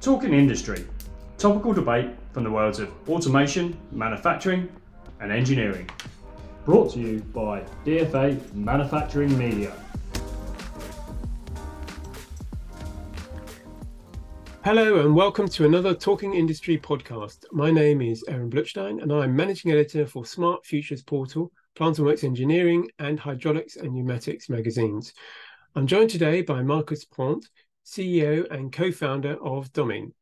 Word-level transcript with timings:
Talking 0.00 0.32
Industry, 0.32 0.86
topical 1.38 1.72
debate 1.72 2.10
from 2.32 2.44
the 2.44 2.50
worlds 2.52 2.78
of 2.78 2.88
automation, 3.08 3.76
manufacturing, 3.90 4.68
and 5.18 5.32
engineering. 5.32 5.90
Brought 6.64 6.92
to 6.92 7.00
you 7.00 7.18
by 7.34 7.64
DFA 7.84 8.54
Manufacturing 8.54 9.36
Media. 9.36 9.72
Hello 14.62 15.00
and 15.00 15.16
welcome 15.16 15.48
to 15.48 15.66
another 15.66 15.94
Talking 15.94 16.34
Industry 16.34 16.78
podcast. 16.78 17.44
My 17.50 17.72
name 17.72 18.00
is 18.00 18.24
Aaron 18.28 18.50
Blutstein 18.50 19.02
and 19.02 19.12
I'm 19.12 19.34
managing 19.34 19.72
editor 19.72 20.06
for 20.06 20.24
Smart 20.24 20.64
Futures 20.64 21.02
Portal, 21.02 21.50
Plant 21.74 21.98
and 21.98 22.06
Works 22.06 22.22
Engineering, 22.22 22.88
and 23.00 23.18
Hydraulics 23.18 23.74
and 23.74 23.92
Pneumatics 23.92 24.48
magazines. 24.48 25.12
I'm 25.74 25.88
joined 25.88 26.10
today 26.10 26.42
by 26.42 26.62
Marcus 26.62 27.04
Pont, 27.04 27.48
CEO 27.88 28.46
and 28.50 28.70
co-founder 28.70 29.42
of 29.42 29.72
Domin. 29.72 30.12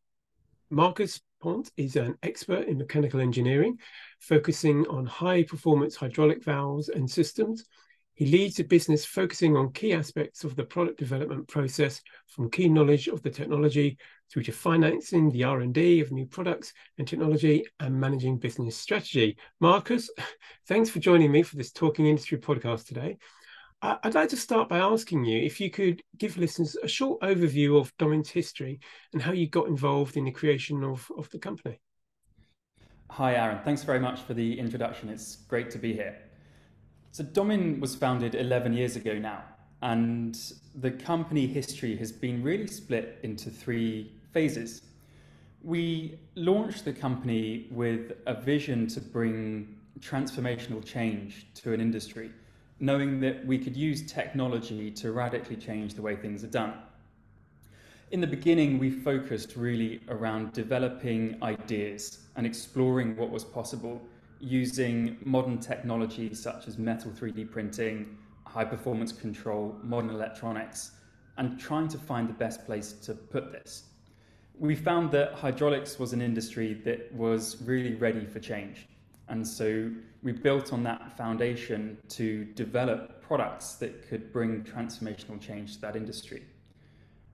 Marcus 0.71 1.21
Pont 1.41 1.69
is 1.77 1.97
an 1.97 2.17
expert 2.23 2.69
in 2.69 2.79
mechanical 2.79 3.19
engineering, 3.21 3.77
focusing 4.21 4.87
on 4.87 5.05
high 5.05 5.43
performance 5.43 5.97
hydraulic 5.97 6.45
valves 6.45 6.91
and 6.91 7.11
systems. 7.11 7.65
He 8.15 8.27
leads 8.27 8.61
a 8.61 8.65
business 8.65 9.05
focusing 9.05 9.57
on 9.57 9.73
key 9.73 9.93
aspects 9.93 10.45
of 10.45 10.55
the 10.55 10.63
product 10.63 11.01
development 11.01 11.49
process, 11.49 12.01
from 12.29 12.53
key 12.53 12.69
knowledge 12.69 13.09
of 13.09 13.21
the 13.23 13.31
technology 13.31 13.99
through 14.31 14.45
to 14.45 14.53
financing 14.53 15.29
the 15.31 15.43
R&D 15.43 16.01
of 16.01 16.13
new 16.13 16.25
products 16.25 16.73
and 16.99 17.07
technology 17.07 17.65
and 17.81 18.01
managing 18.01 18.39
business 18.39 18.77
strategy. 18.77 19.37
Marcus, 19.59 20.09
thanks 20.69 20.89
for 20.89 21.01
joining 21.01 21.33
me 21.33 21.43
for 21.43 21.57
this 21.57 21.73
Talking 21.73 22.07
Industry 22.07 22.39
podcast 22.39 22.87
today. 22.87 23.19
I'd 23.87 24.15
like 24.15 24.31
to 24.31 24.37
start 24.37 24.69
by 24.69 24.79
asking 24.79 25.25
you 25.25 25.41
if 25.41 25.61
you 25.61 25.71
could 25.71 26.03
give 26.19 26.37
listeners 26.37 26.77
a 26.83 26.89
short 26.89 27.21
overview 27.21 27.79
of 27.81 27.97
Domin's 27.99 28.31
history 28.31 28.81
and 29.13 29.23
how 29.23 29.31
you 29.31 29.49
got 29.49 29.69
involved 29.69 30.17
in 30.17 30.25
the 30.25 30.33
creation 30.33 30.83
of, 30.83 31.09
of 31.17 31.31
the 31.31 31.39
company. 31.39 31.81
Hi, 33.11 33.35
Aaron. 33.35 33.61
Thanks 33.65 33.85
very 33.85 34.01
much 34.01 34.23
for 34.23 34.35
the 34.35 34.59
introduction. 34.59 35.09
It's 35.09 35.37
great 35.37 35.71
to 35.71 35.79
be 35.79 35.93
here. 35.93 36.19
So, 37.13 37.23
Domin 37.23 37.79
was 37.79 37.95
founded 37.95 38.35
11 38.35 38.73
years 38.73 38.97
ago 38.97 39.19
now, 39.19 39.45
and 39.83 40.37
the 40.75 40.91
company 40.91 41.47
history 41.47 41.97
has 41.97 42.11
been 42.11 42.43
really 42.43 42.67
split 42.67 43.21
into 43.23 43.51
three 43.51 44.13
phases. 44.33 44.83
We 45.63 46.19
launched 46.35 46.85
the 46.85 46.93
company 46.93 47.69
with 47.71 48.13
a 48.27 48.35
vision 48.35 48.89
to 48.89 49.01
bring 49.01 49.77
transformational 50.01 50.85
change 50.85 51.47
to 51.55 51.73
an 51.73 51.81
industry 51.81 52.33
knowing 52.79 53.21
that 53.21 53.45
we 53.47 53.59
could 53.59 53.77
use 53.77 54.11
technology 54.11 54.91
to 54.91 55.13
radically 55.13 55.57
change 55.57 55.95
the 55.95 56.03
way 56.03 56.15
things 56.15 56.45
are 56.45 56.49
done. 56.49 56.75
In 58.11 58.21
the 58.21 58.27
beginning, 58.27 58.79
we 58.79 58.91
focused 58.91 59.57
really 59.57 60.01
around 60.09 60.53
developing 60.53 61.37
ideas 61.43 62.21
and 62.37 62.47
exploring 62.47 63.17
what 63.17 63.31
was 63.31 63.45
possible 63.45 64.01
using 64.39 65.17
modern 65.25 65.59
technologies 65.59 66.41
such 66.41 66.69
as 66.69 66.79
metal 66.79 67.11
3D 67.11 67.51
printing, 67.51 68.17
high 68.45 68.65
performance 68.65 69.11
control, 69.11 69.77
modern 69.83 70.11
electronics, 70.11 70.93
and 71.39 71.59
trying 71.59 71.89
to 71.89 71.99
find 71.99 72.29
the 72.29 72.35
best 72.35 72.65
place 72.65 72.93
to 72.93 73.15
put 73.15 73.51
this. 73.53 73.85
We 74.59 74.75
found 74.75 75.11
that 75.13 75.35
hydraulics 75.35 75.99
was 75.99 76.13
an 76.13 76.23
industry 76.23 76.75
that 76.85 77.13
was 77.13 77.61
really 77.63 77.95
ready 77.95 78.25
for 78.25 78.39
change. 78.39 78.87
And 79.29 79.47
so 79.47 79.91
we 80.23 80.33
built 80.33 80.73
on 80.73 80.83
that 80.85 81.17
foundation 81.17 81.99
to 82.11 82.45
develop 82.45 83.23
products 83.23 83.75
that 83.75 84.09
could 84.09 84.33
bring 84.33 84.63
transformational 84.63 85.41
change 85.41 85.75
to 85.75 85.81
that 85.81 85.97
industry. 85.97 86.45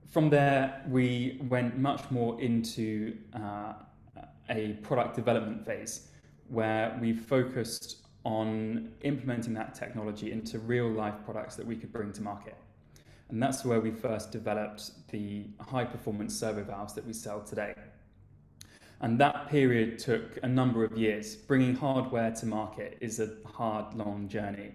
From 0.09 0.31
there, 0.31 0.83
we 0.89 1.41
went 1.49 1.79
much 1.79 2.11
more 2.11 2.41
into 2.41 3.17
uh, 3.35 3.75
a 4.51 4.75
product 4.83 5.17
development 5.17 5.65
phase 5.65 6.09
where 6.49 6.99
we 7.01 7.13
focused 7.13 8.03
on 8.25 8.93
implementing 9.03 9.55
that 9.55 9.75
technology 9.75 10.31
into 10.31 10.59
real 10.59 10.89
life 10.91 11.15
products 11.25 11.57
that 11.57 11.67
we 11.67 11.77
could 11.77 11.93
bring 11.93 12.13
to 12.13 12.23
market. 12.23 12.57
And 13.31 13.43
that's 13.43 13.65
where 13.65 13.81
we 13.81 13.91
first 13.91 14.31
developed 14.31 15.09
the 15.11 15.47
high 15.61 15.87
performance 15.87 16.39
servo 16.39 16.63
valves 16.63 16.93
that 16.95 17.07
we 17.07 17.15
sell 17.15 17.41
today. 17.41 17.75
And 19.03 19.19
that 19.19 19.49
period 19.49 19.99
took 19.99 20.39
a 20.45 20.49
number 20.49 20.85
of 20.85 20.97
years. 20.97 21.35
Bringing 21.35 21.75
hardware 21.75 22.31
to 22.31 22.47
market 22.47 22.99
is 23.01 23.19
a 23.19 23.31
hard, 23.45 23.93
long 23.95 24.29
journey. 24.29 24.71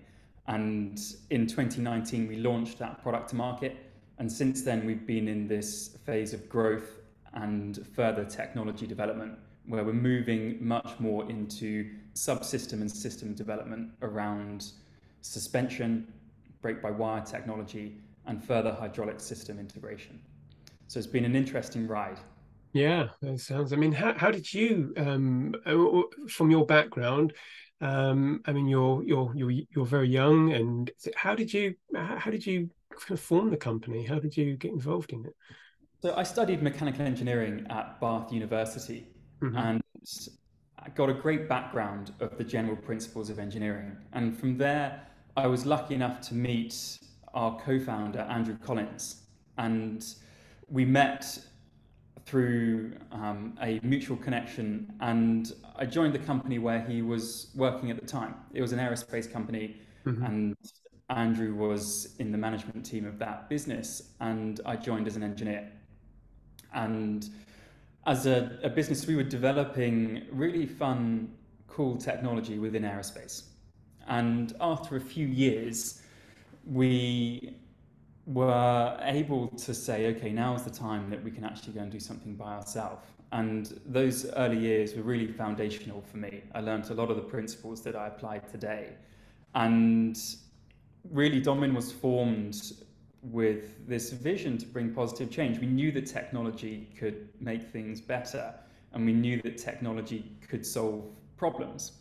And 0.47 0.99
in 1.29 1.47
2019, 1.47 2.27
we 2.27 2.35
launched 2.35 2.77
that 2.79 3.01
product 3.01 3.29
to 3.29 3.37
market. 3.37 3.77
And 4.19 4.29
since 4.29 4.63
then, 4.63 4.85
we've 4.85 5.07
been 5.07 5.29
in 5.29 5.47
this 5.47 5.97
phase 6.05 6.33
of 6.33 6.49
growth 6.49 6.99
and 7.33 7.85
further 7.95 8.25
technology 8.25 8.85
development, 8.85 9.37
where 9.65 9.85
we're 9.85 9.93
moving 9.93 10.57
much 10.59 10.89
more 10.99 11.29
into 11.29 11.89
subsystem 12.13 12.81
and 12.81 12.91
system 12.91 13.33
development 13.33 13.91
around 14.01 14.71
suspension, 15.21 16.11
brake 16.61 16.81
by 16.81 16.91
wire 16.91 17.21
technology, 17.21 17.95
and 18.25 18.43
further 18.43 18.73
hydraulic 18.73 19.21
system 19.21 19.57
integration. 19.57 20.19
So 20.87 20.99
it's 20.99 21.07
been 21.07 21.25
an 21.25 21.35
interesting 21.35 21.87
ride. 21.87 22.19
Yeah, 22.77 23.07
that 23.23 23.39
sounds. 23.39 23.73
I 23.73 23.75
mean, 23.75 23.91
how 23.91 24.13
how 24.15 24.29
did 24.29 24.53
you, 24.53 24.93
um, 24.97 25.55
uh, 25.65 26.27
from 26.29 26.51
your 26.51 26.63
background, 26.63 27.33
um, 27.81 28.41
I 28.45 28.51
mean, 28.53 28.67
you're 28.67 29.03
you're 29.03 29.31
you're 29.35 29.51
you're 29.51 29.85
very 29.85 30.09
young, 30.09 30.53
and 30.53 30.91
how 31.15 31.33
did 31.33 31.51
you 31.51 31.73
how 31.95 32.29
did 32.29 32.45
you 32.45 32.69
form 33.15 33.49
the 33.49 33.57
company? 33.57 34.05
How 34.05 34.19
did 34.19 34.37
you 34.37 34.57
get 34.57 34.71
involved 34.71 35.11
in 35.11 35.25
it? 35.25 35.35
So 36.03 36.13
I 36.15 36.21
studied 36.21 36.61
mechanical 36.61 37.03
engineering 37.03 37.65
at 37.71 37.99
Bath 37.99 38.31
University, 38.31 39.07
mm-hmm. 39.41 39.57
and 39.57 39.81
I 40.77 40.89
got 40.89 41.09
a 41.09 41.15
great 41.15 41.49
background 41.49 42.13
of 42.19 42.37
the 42.37 42.43
general 42.43 42.77
principles 42.77 43.31
of 43.31 43.39
engineering. 43.39 43.97
And 44.13 44.37
from 44.37 44.55
there, 44.55 45.01
I 45.35 45.47
was 45.47 45.65
lucky 45.65 45.95
enough 45.95 46.21
to 46.27 46.35
meet 46.35 46.99
our 47.33 47.59
co-founder 47.59 48.19
Andrew 48.19 48.57
Collins, 48.59 49.23
and 49.57 50.05
we 50.69 50.85
met 50.85 51.39
through 52.25 52.93
um, 53.11 53.57
a 53.61 53.79
mutual 53.83 54.17
connection, 54.17 54.93
and 54.99 55.53
I 55.75 55.85
joined 55.85 56.13
the 56.13 56.19
company 56.19 56.59
where 56.59 56.81
he 56.81 57.01
was 57.01 57.51
working 57.55 57.91
at 57.91 57.99
the 57.99 58.05
time. 58.05 58.35
It 58.53 58.61
was 58.61 58.71
an 58.71 58.79
aerospace 58.79 59.31
company, 59.31 59.77
mm-hmm. 60.05 60.23
and 60.23 60.57
Andrew 61.09 61.55
was 61.55 62.15
in 62.19 62.31
the 62.31 62.37
management 62.37 62.85
team 62.85 63.05
of 63.05 63.17
that 63.19 63.49
business, 63.49 64.13
and 64.19 64.59
I 64.65 64.75
joined 64.75 65.07
as 65.07 65.15
an 65.15 65.23
engineer. 65.23 65.71
And 66.73 67.29
as 68.05 68.25
a, 68.25 68.59
a 68.63 68.69
business, 68.69 69.07
we 69.07 69.15
were 69.15 69.23
developing 69.23 70.23
really 70.31 70.65
fun, 70.65 71.33
cool 71.67 71.97
technology 71.97 72.59
within 72.59 72.83
aerospace. 72.83 73.43
And 74.07 74.53
after 74.59 74.95
a 74.95 75.01
few 75.01 75.27
years, 75.27 76.01
we 76.65 77.57
were 78.27 78.97
able 79.03 79.47
to 79.47 79.73
say, 79.73 80.07
okay, 80.07 80.31
now 80.31 80.53
is 80.53 80.63
the 80.63 80.69
time 80.69 81.09
that 81.09 81.23
we 81.23 81.31
can 81.31 81.45
actually 81.45 81.73
go 81.73 81.79
and 81.79 81.91
do 81.91 81.99
something 81.99 82.35
by 82.35 82.53
ourselves. 82.53 83.01
And 83.31 83.79
those 83.85 84.25
early 84.35 84.59
years 84.59 84.95
were 84.95 85.01
really 85.03 85.27
foundational 85.27 86.01
for 86.01 86.17
me. 86.17 86.43
I 86.53 86.59
learned 86.59 86.89
a 86.89 86.93
lot 86.93 87.09
of 87.09 87.15
the 87.15 87.23
principles 87.23 87.81
that 87.83 87.95
I 87.95 88.07
applied 88.07 88.49
today. 88.51 88.95
And 89.55 90.17
really, 91.09 91.41
Domin 91.41 91.73
was 91.73 91.91
formed 91.91 92.61
with 93.21 93.87
this 93.87 94.11
vision 94.11 94.57
to 94.57 94.65
bring 94.65 94.93
positive 94.93 95.31
change. 95.31 95.59
We 95.59 95.67
knew 95.67 95.91
that 95.93 96.05
technology 96.05 96.89
could 96.97 97.29
make 97.39 97.71
things 97.71 97.99
better, 98.01 98.53
and 98.93 99.05
we 99.05 99.13
knew 99.13 99.41
that 99.41 99.57
technology 99.57 100.31
could 100.47 100.65
solve 100.65 101.05
problems. 101.37 101.93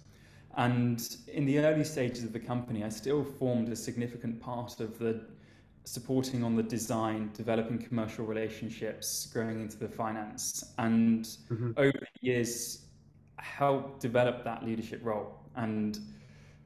And 0.56 1.16
in 1.28 1.44
the 1.44 1.58
early 1.60 1.84
stages 1.84 2.24
of 2.24 2.32
the 2.32 2.40
company, 2.40 2.82
I 2.82 2.88
still 2.88 3.24
formed 3.24 3.68
a 3.68 3.76
significant 3.76 4.40
part 4.40 4.80
of 4.80 4.98
the 4.98 5.20
supporting 5.86 6.42
on 6.42 6.56
the 6.56 6.62
design, 6.62 7.30
developing 7.32 7.78
commercial 7.78 8.26
relationships, 8.26 9.28
growing 9.32 9.60
into 9.60 9.76
the 9.78 9.88
finance, 9.88 10.72
and 10.78 11.24
mm-hmm. 11.50 11.70
over 11.76 11.98
the 11.98 12.20
years, 12.20 12.86
help 13.38 14.00
develop 14.00 14.44
that 14.44 14.64
leadership 14.64 15.00
role. 15.04 15.38
And 15.54 15.98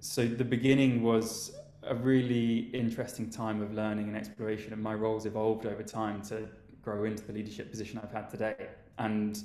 so 0.00 0.26
the 0.26 0.44
beginning 0.44 1.02
was 1.02 1.52
a 1.82 1.94
really 1.94 2.70
interesting 2.72 3.28
time 3.28 3.60
of 3.60 3.74
learning 3.74 4.08
and 4.08 4.16
exploration, 4.16 4.72
and 4.72 4.82
my 4.82 4.94
roles 4.94 5.26
evolved 5.26 5.66
over 5.66 5.82
time 5.82 6.22
to 6.22 6.48
grow 6.82 7.04
into 7.04 7.22
the 7.22 7.34
leadership 7.34 7.70
position 7.70 8.00
I've 8.02 8.12
had 8.12 8.30
today. 8.30 8.68
And 8.98 9.38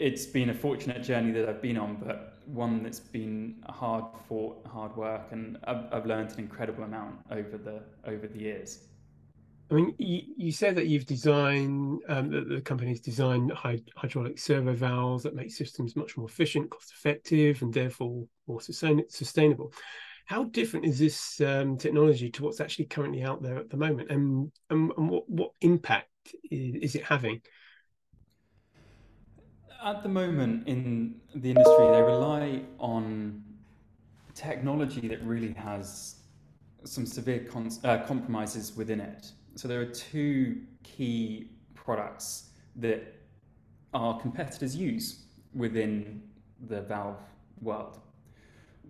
it's 0.00 0.26
been 0.26 0.50
a 0.50 0.54
fortunate 0.54 1.04
journey 1.04 1.30
that 1.32 1.48
I've 1.48 1.62
been 1.62 1.78
on, 1.78 1.98
but 2.04 2.37
one 2.48 2.82
that's 2.82 3.00
been 3.00 3.62
hard 3.68 4.04
fought, 4.28 4.66
hard 4.66 4.96
work, 4.96 5.28
and 5.30 5.58
I've, 5.64 5.84
I've 5.92 6.06
learned 6.06 6.32
an 6.32 6.40
incredible 6.40 6.84
amount 6.84 7.16
over 7.30 7.58
the 7.58 7.82
over 8.10 8.26
the 8.26 8.38
years. 8.38 8.88
I 9.70 9.74
mean, 9.74 9.94
you, 9.98 10.22
you 10.36 10.52
said 10.52 10.76
that 10.76 10.86
you've 10.86 11.04
designed 11.04 12.00
um, 12.08 12.30
that 12.30 12.48
the 12.48 12.62
company's 12.62 13.00
designed 13.00 13.52
hydraulic 13.52 14.38
servo 14.38 14.72
valves 14.72 15.24
that 15.24 15.34
make 15.34 15.50
systems 15.50 15.94
much 15.94 16.16
more 16.16 16.26
efficient, 16.26 16.70
cost 16.70 16.90
effective, 16.90 17.60
and 17.60 17.72
therefore 17.72 18.26
more 18.46 18.62
sustain- 18.62 19.04
sustainable. 19.10 19.72
How 20.24 20.44
different 20.44 20.86
is 20.86 20.98
this 20.98 21.40
um, 21.42 21.76
technology 21.76 22.30
to 22.30 22.44
what's 22.44 22.60
actually 22.60 22.86
currently 22.86 23.22
out 23.22 23.42
there 23.42 23.58
at 23.58 23.68
the 23.68 23.76
moment, 23.76 24.10
and 24.10 24.50
and, 24.70 24.90
and 24.96 25.10
what 25.10 25.28
what 25.28 25.50
impact 25.60 26.08
is, 26.50 26.74
is 26.76 26.94
it 26.94 27.04
having? 27.04 27.42
At 29.84 30.02
the 30.02 30.08
moment 30.08 30.66
in 30.66 31.20
the 31.36 31.50
industry, 31.50 31.86
they 31.92 32.02
rely 32.02 32.62
on 32.80 33.44
technology 34.34 35.06
that 35.06 35.22
really 35.22 35.52
has 35.52 36.16
some 36.84 37.06
severe 37.06 37.46
uh, 37.84 37.98
compromises 37.98 38.76
within 38.76 39.00
it. 39.00 39.30
So 39.54 39.68
there 39.68 39.80
are 39.80 39.86
two 39.86 40.62
key 40.82 41.50
products 41.74 42.50
that 42.76 43.14
our 43.94 44.18
competitors 44.20 44.74
use 44.74 45.24
within 45.54 46.22
the 46.68 46.82
valve 46.82 47.20
world. 47.62 48.00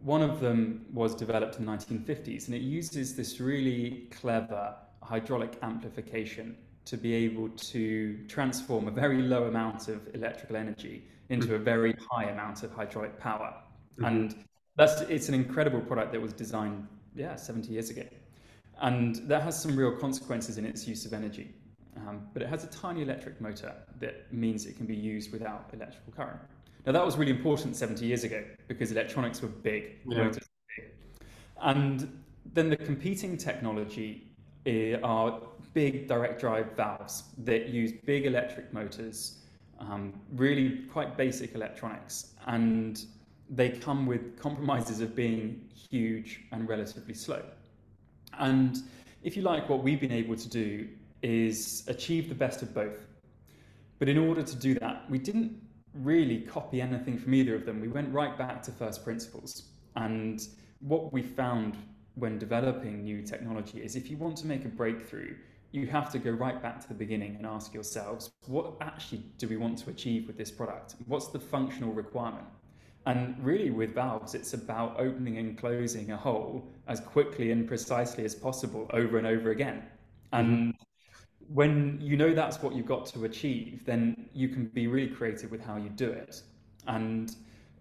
One 0.03 0.23
of 0.23 0.41
them 0.41 0.87
was 0.93 1.15
developed 1.15 1.59
in 1.59 1.67
the 1.67 1.73
1950s 1.73 2.47
and 2.47 2.55
it 2.55 2.63
uses 2.63 3.15
this 3.15 3.41
really 3.41 4.09
clever 4.11 4.75
hydraulic 5.03 5.59
amplification 5.63 6.57
to 6.89 6.97
be 6.97 7.13
able 7.13 7.51
to 7.51 8.19
transform 8.29 8.89
a 8.89 8.91
very 8.91 9.21
low 9.21 9.45
amount 9.45 9.89
of 9.89 10.01
electrical 10.15 10.57
energy 10.57 11.05
into 11.29 11.55
a 11.55 11.59
very 11.59 11.95
high 12.11 12.25
amount 12.25 12.63
of 12.63 12.73
hydraulic 12.73 13.19
power. 13.21 13.55
Mm-hmm. 13.99 14.05
And 14.05 14.45
that's 14.77 15.03
it's 15.03 15.29
an 15.29 15.35
incredible 15.35 15.81
product 15.81 16.13
that 16.13 16.23
was 16.23 16.33
designed, 16.33 16.87
yeah, 17.15 17.37
70 17.37 17.71
years 17.73 17.91
ago. 17.91 18.05
And 18.81 19.17
that 19.29 19.43
has 19.43 19.61
some 19.61 19.77
real 19.77 19.93
consequences 19.93 20.57
in 20.57 20.65
its 20.65 20.89
use 20.89 21.05
of 21.05 21.13
energy. 21.13 21.53
Um, 21.97 22.27
but 22.33 22.43
it 22.43 22.49
has 22.49 22.65
a 22.65 22.69
tiny 22.69 23.03
electric 23.03 23.39
motor 23.41 23.75
that 23.99 24.33
means 24.33 24.65
it 24.65 24.77
can 24.77 24.87
be 24.87 24.97
used 24.97 25.31
without 25.31 25.69
electrical 25.75 26.13
current. 26.17 26.41
Now 26.87 26.93
that 26.93 27.05
was 27.05 27.19
really 27.19 27.33
important 27.33 27.77
70 27.77 28.07
years 28.07 28.25
ago 28.25 28.43
because 28.67 28.93
electronics 28.93 29.43
were 29.43 29.49
big, 29.49 29.97
yeah. 30.07 30.19
motors 30.19 30.49
were 30.49 30.85
big. 30.85 30.93
And 31.61 32.23
then 32.55 32.71
the 32.71 32.77
competing 32.77 33.37
technology 33.37 34.28
are 35.03 35.41
big 35.75 36.09
direct 36.09 36.41
drive 36.41 36.69
valves 36.77 37.25
that 37.45 37.69
use 37.69 37.93
big 38.05 38.27
electric 38.27 38.73
motors, 38.73 39.39
um, 39.79 40.13
really 40.35 40.67
quite 40.93 41.17
basic 41.17 41.55
electronics, 41.55 42.35
and 42.47 43.05
they 43.51 43.71
come 43.71 44.07
with 44.07 44.39
compromises 44.39 45.01
of 45.01 45.15
being 45.15 45.43
huge 45.91 46.43
and 46.53 46.69
relatively 46.69 47.15
slow. 47.15 47.43
And 48.39 48.77
if 49.23 49.37
you 49.37 49.43
like, 49.43 49.69
what 49.69 49.83
we've 49.83 50.01
been 50.01 50.13
able 50.13 50.37
to 50.37 50.49
do 50.49 50.89
is 51.23 51.85
achieve 51.89 52.29
the 52.29 52.35
best 52.35 52.63
of 52.63 52.75
both. 52.75 53.07
But 53.99 54.09
in 54.09 54.19
order 54.19 54.43
to 54.43 54.57
do 54.57 54.75
that, 54.79 55.09
we 55.11 55.19
didn't 55.19 55.61
really 55.95 56.41
copy 56.41 56.81
anything 56.81 57.19
from 57.19 57.35
either 57.35 57.55
of 57.55 57.65
them. 57.67 57.81
We 57.81 57.89
went 57.89 58.13
right 58.13 58.37
back 58.37 58.63
to 58.65 58.73
first 58.73 59.03
principles. 59.03 59.65
And 59.97 60.47
what 60.81 61.13
we 61.13 61.23
found 61.23 61.77
when 62.19 62.39
developing 62.39 63.03
new 63.03 63.23
technology 63.23 63.83
is 63.83 63.97
if 63.97 64.11
you 64.11 64.17
want 64.17 64.37
to 64.39 64.47
make 64.47 64.65
a 64.65 64.69
breakthrough, 64.69 65.35
you 65.73 65.87
have 65.87 66.11
to 66.13 66.19
go 66.19 66.31
right 66.31 66.63
back 66.63 66.81
to 66.81 66.89
the 66.89 66.95
beginning 66.95 67.37
and 67.37 67.47
ask 67.47 67.75
yourselves, 67.75 68.31
what 68.47 68.75
actually 68.81 69.23
do 69.37 69.47
we 69.47 69.57
want 69.57 69.79
to 69.79 69.91
achieve 69.91 70.27
with 70.27 70.39
this 70.39 70.51
product? 70.51 70.97
What's 71.07 71.29
the 71.29 71.39
functional 71.39 71.93
requirement? 71.93 72.47
And 73.07 73.37
really, 73.43 73.71
with 73.71 73.95
valves, 73.95 74.35
it's 74.35 74.55
about 74.55 74.99
opening 74.99 75.39
and 75.39 75.57
closing 75.57 76.11
a 76.11 76.17
hole 76.17 76.71
as 76.89 77.01
quickly 77.01 77.53
and 77.53 77.67
precisely 77.67 78.25
as 78.25 78.35
possible 78.35 78.87
over 78.93 79.19
and 79.19 79.27
over 79.27 79.51
again. 79.51 79.83
And 80.33 80.75
mm-hmm. 80.75 81.55
when 81.55 81.99
you 82.01 82.17
know 82.17 82.35
that's 82.35 82.63
what 82.63 82.75
you've 82.75 82.87
got 82.87 83.07
to 83.07 83.25
achieve, 83.25 83.83
then 83.87 84.29
you 84.35 84.49
can 84.49 84.67
be 84.67 84.89
really 84.89 85.09
creative 85.09 85.51
with 85.51 85.65
how 85.65 85.77
you 85.77 85.89
do 85.91 86.11
it. 86.11 86.43
And 86.87 87.35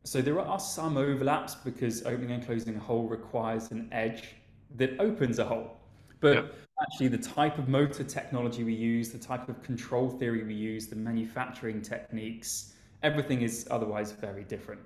so 0.07 0.21
there 0.21 0.39
are 0.39 0.59
some 0.59 0.95
overlaps 0.95 1.55
because 1.55 2.05
opening 2.05 2.31
and 2.31 2.45
closing 2.45 2.77
a 2.77 2.79
hole 2.79 3.09
requires 3.09 3.71
an 3.71 3.89
edge 3.91 4.35
that 4.77 4.97
opens 5.01 5.37
a 5.37 5.43
hole. 5.43 5.77
But 6.21 6.35
yeah. 6.35 6.43
actually, 6.81 7.09
the 7.09 7.17
type 7.17 7.57
of 7.57 7.67
motor 7.67 8.05
technology 8.05 8.63
we 8.63 8.73
use, 8.73 9.09
the 9.09 9.17
type 9.17 9.49
of 9.49 9.61
control 9.63 10.09
theory 10.09 10.45
we 10.45 10.53
use, 10.53 10.87
the 10.87 10.95
manufacturing 10.95 11.81
techniques, 11.81 12.73
everything 13.03 13.41
is 13.41 13.67
otherwise 13.69 14.13
very 14.13 14.45
different. 14.45 14.79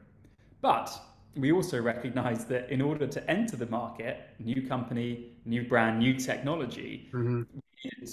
But 0.61 0.91
we 1.35 1.51
also 1.51 1.79
recognize 1.79 2.45
that 2.45 2.71
in 2.71 2.81
order 2.81 3.05
to 3.05 3.29
enter 3.29 3.55
the 3.57 3.67
market, 3.67 4.27
new 4.39 4.67
company, 4.67 5.33
new 5.45 5.67
brand, 5.67 5.99
new 5.99 6.15
technology, 6.15 7.09
mm-hmm. 7.13 7.43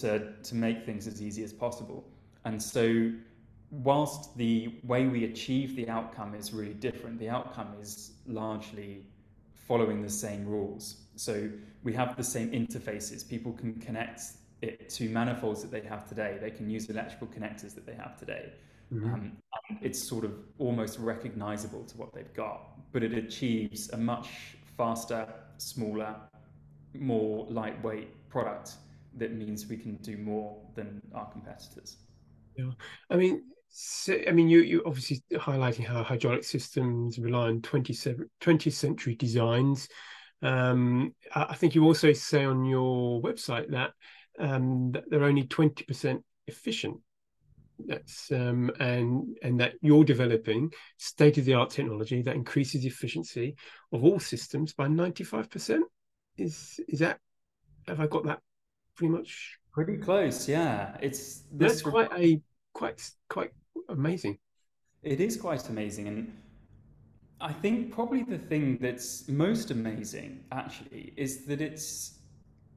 to, 0.01 0.33
to 0.43 0.55
make 0.55 0.85
things 0.85 1.07
as 1.07 1.23
easy 1.23 1.43
as 1.43 1.55
possible. 1.55 2.05
And 2.45 2.63
so, 2.63 3.13
whilst 3.71 4.37
the 4.37 4.75
way 4.85 5.07
we 5.07 5.25
achieve 5.25 5.77
the 5.77 5.89
outcome 5.89 6.35
is 6.35 6.53
really 6.53 6.75
different, 6.75 7.19
the 7.19 7.29
outcome 7.29 7.75
is 7.81 8.13
largely 8.27 9.07
following 9.53 10.03
the 10.03 10.11
same 10.11 10.47
rules. 10.47 11.03
So, 11.17 11.51
we 11.85 11.93
have 11.93 12.17
the 12.17 12.25
same 12.25 12.51
interfaces. 12.51 13.29
People 13.29 13.53
can 13.53 13.75
connect 13.75 14.21
it 14.63 14.89
to 14.89 15.09
manifolds 15.09 15.63
that 15.63 15.71
they 15.71 15.81
have 15.83 16.09
today, 16.09 16.39
they 16.41 16.51
can 16.51 16.69
use 16.69 16.89
electrical 16.91 17.29
connectors 17.29 17.75
that 17.75 17.87
they 17.87 17.95
have 17.95 18.19
today. 18.19 18.53
Mm-hmm. 18.93 19.15
Um, 19.15 19.33
it's 19.83 20.03
sort 20.03 20.25
of 20.25 20.33
almost 20.59 20.99
recognizable 20.99 21.85
to 21.85 21.97
what 21.97 22.13
they've 22.15 22.33
got, 22.35 22.71
but 22.93 23.03
it 23.03 23.13
achieves 23.13 23.91
a 23.91 23.97
much 23.97 24.29
faster, 24.77 25.27
smaller, 25.59 26.17
more 26.95 27.47
lightweight 27.51 28.29
product 28.29 28.73
that 29.17 29.33
means 29.35 29.67
we 29.67 29.77
can 29.77 29.97
do 29.97 30.17
more 30.17 30.57
than 30.75 31.03
our 31.15 31.27
competitors. 31.27 31.99
Yeah, 32.59 32.71
I 33.09 33.17
mean, 33.17 33.43
so, 33.69 34.19
I 34.27 34.33
mean, 34.33 34.49
you 34.49 34.61
you 34.61 34.83
obviously 34.85 35.23
highlighting 35.35 35.87
how 35.87 36.03
hydraulic 36.03 36.43
systems 36.43 37.19
rely 37.19 37.49
on 37.49 37.61
20th, 37.61 38.21
20th 38.41 38.73
century 38.73 39.15
designs. 39.15 39.89
Um, 40.43 41.15
I 41.35 41.55
think 41.55 41.75
you 41.75 41.85
also 41.85 42.13
say 42.13 42.45
on 42.45 42.65
your 42.65 43.23
website 43.23 43.71
that 43.71 43.93
um, 44.39 44.91
that 44.93 45.05
they're 45.09 45.25
only 45.25 45.45
20% 45.45 46.23
efficient. 46.49 46.99
That's 47.87 48.33
um, 48.33 48.73
and 48.81 49.37
and 49.43 49.61
that 49.61 49.75
you're 49.81 50.03
developing 50.03 50.73
state 50.97 51.39
of 51.39 51.45
the 51.45 51.55
art 51.55 51.71
technology 51.71 52.23
that 52.23 52.35
increases 52.35 52.85
efficiency 52.85 53.55
of 53.93 54.03
all 54.03 54.19
systems 54.19 54.73
by 54.73 54.89
95% 54.89 55.83
is 56.37 56.81
is 56.89 56.99
that 56.99 57.21
have 57.87 58.01
i 58.01 58.07
got 58.09 58.25
that 58.25 58.41
pretty 58.97 59.13
much? 59.13 59.59
Pretty 59.73 59.97
close 59.97 60.49
yeah. 60.49 60.97
It's 61.01 61.45
that's 61.53 61.83
quite 61.83 62.11
a 62.17 62.41
quite 62.81 63.01
quite 63.29 63.53
amazing 63.89 64.35
it 65.03 65.21
is 65.21 65.37
quite 65.37 65.69
amazing 65.69 66.09
and 66.09 66.19
i 67.41 67.53
think 67.53 67.93
probably 67.99 68.23
the 68.23 68.43
thing 68.51 68.65
that's 68.81 69.29
most 69.29 69.71
amazing 69.71 70.31
actually 70.53 71.13
is 71.17 71.33
that 71.49 71.61
it's 71.61 72.19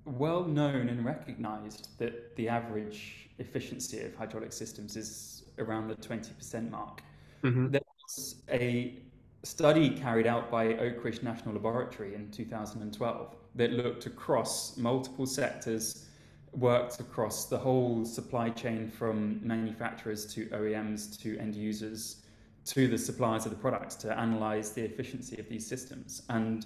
well 0.06 0.44
known 0.44 0.89
and 0.89 1.06
recognized 1.06 1.89
that 2.00 2.36
the 2.36 2.48
average 2.50 3.30
efficiency 3.39 4.01
of 4.01 4.15
hydraulic 4.15 4.53
systems 4.53 4.95
is 4.95 5.44
around 5.59 5.87
the 5.87 5.95
20% 5.95 6.69
mark. 6.69 7.02
Mm-hmm. 7.44 7.69
There 7.69 7.81
was 8.04 8.35
a 8.49 8.99
study 9.44 9.90
carried 9.90 10.28
out 10.28 10.52
by 10.52 10.76
Oak 10.76 11.04
Ridge 11.04 11.21
National 11.23 11.56
Laboratory 11.56 12.16
in 12.16 12.30
2012 12.31 13.35
that 13.56 13.71
looked 13.71 14.06
across 14.06 14.78
multiple 14.78 15.26
sectors, 15.26 16.07
worked 16.54 17.00
across 17.00 17.46
the 17.46 17.58
whole 17.58 18.04
supply 18.04 18.50
chain 18.50 18.90
from 18.90 19.40
manufacturers 19.46 20.26
to 20.34 20.48
OEMs 20.48 21.20
to 21.22 21.38
end 21.40 21.56
users 21.56 22.18
to 22.66 22.88
the 22.88 22.98
suppliers 22.98 23.46
of 23.46 23.52
the 23.52 23.58
products 23.58 23.96
to 23.96 24.20
analyze 24.20 24.72
the 24.72 24.84
efficiency 24.84 25.40
of 25.40 25.48
these 25.50 25.66
systems. 25.66 26.24
And 26.30 26.66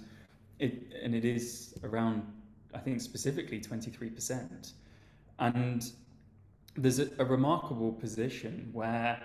it, 0.58 0.92
and 1.02 1.14
it 1.14 1.24
is 1.24 1.78
around 1.84 2.22
I 2.76 2.78
think 2.78 3.00
specifically 3.00 3.58
23%. 3.58 4.72
And 5.38 5.90
there's 6.76 6.98
a, 6.98 7.08
a, 7.18 7.24
remarkable 7.24 7.92
position 7.92 8.68
where 8.72 9.20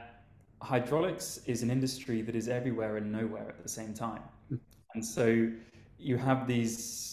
hydraulics 0.61 1.41
is 1.45 1.61
an 1.63 1.69
industry 1.69 2.21
that 2.21 2.35
is 2.35 2.47
everywhere 2.47 2.97
and 2.97 3.11
nowhere 3.11 3.49
at 3.49 3.61
the 3.61 3.69
same 3.69 3.93
time. 3.93 4.21
Hmm. 4.49 4.55
And 4.93 5.05
so 5.05 5.51
you 5.99 6.17
have 6.17 6.47
these 6.47 7.10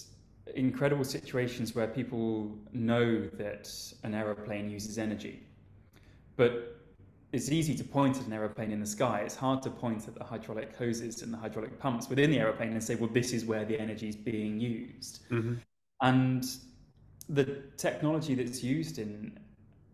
incredible 0.54 1.04
situations 1.04 1.74
where 1.74 1.86
people 1.86 2.56
know 2.72 3.26
that 3.34 3.70
an 4.02 4.14
aeroplane 4.14 4.70
uses 4.70 4.98
energy, 4.98 5.42
but 6.36 6.78
it's 7.32 7.50
easy 7.50 7.74
to 7.74 7.84
point 7.84 8.16
at 8.16 8.26
an 8.26 8.32
aeroplane 8.32 8.70
in 8.70 8.80
the 8.80 8.86
sky. 8.86 9.20
It's 9.20 9.36
hard 9.36 9.62
to 9.62 9.70
point 9.70 10.08
at 10.08 10.14
the 10.14 10.24
hydraulic 10.24 10.74
hoses 10.76 11.22
and 11.22 11.32
the 11.32 11.36
hydraulic 11.36 11.78
pumps 11.78 12.08
within 12.08 12.30
the 12.30 12.38
aeroplane 12.38 12.72
and 12.72 12.82
say, 12.82 12.94
well, 12.94 13.10
this 13.12 13.32
is 13.32 13.44
where 13.44 13.64
the 13.64 13.78
energy 13.78 14.08
is 14.08 14.16
being 14.16 14.58
used. 14.58 15.28
Mm-hmm. 15.30 15.54
And 16.00 16.44
the 17.28 17.62
technology 17.76 18.34
that's 18.34 18.64
used 18.64 18.98
in 18.98 19.38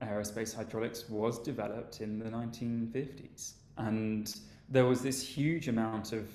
aerospace 0.00 0.54
hydraulics 0.54 1.08
was 1.08 1.40
developed 1.40 2.00
in 2.00 2.18
the 2.20 2.26
1950s. 2.26 3.54
And 3.78 4.32
there 4.68 4.84
was 4.84 5.02
this 5.02 5.26
huge 5.26 5.66
amount 5.66 6.12
of 6.12 6.30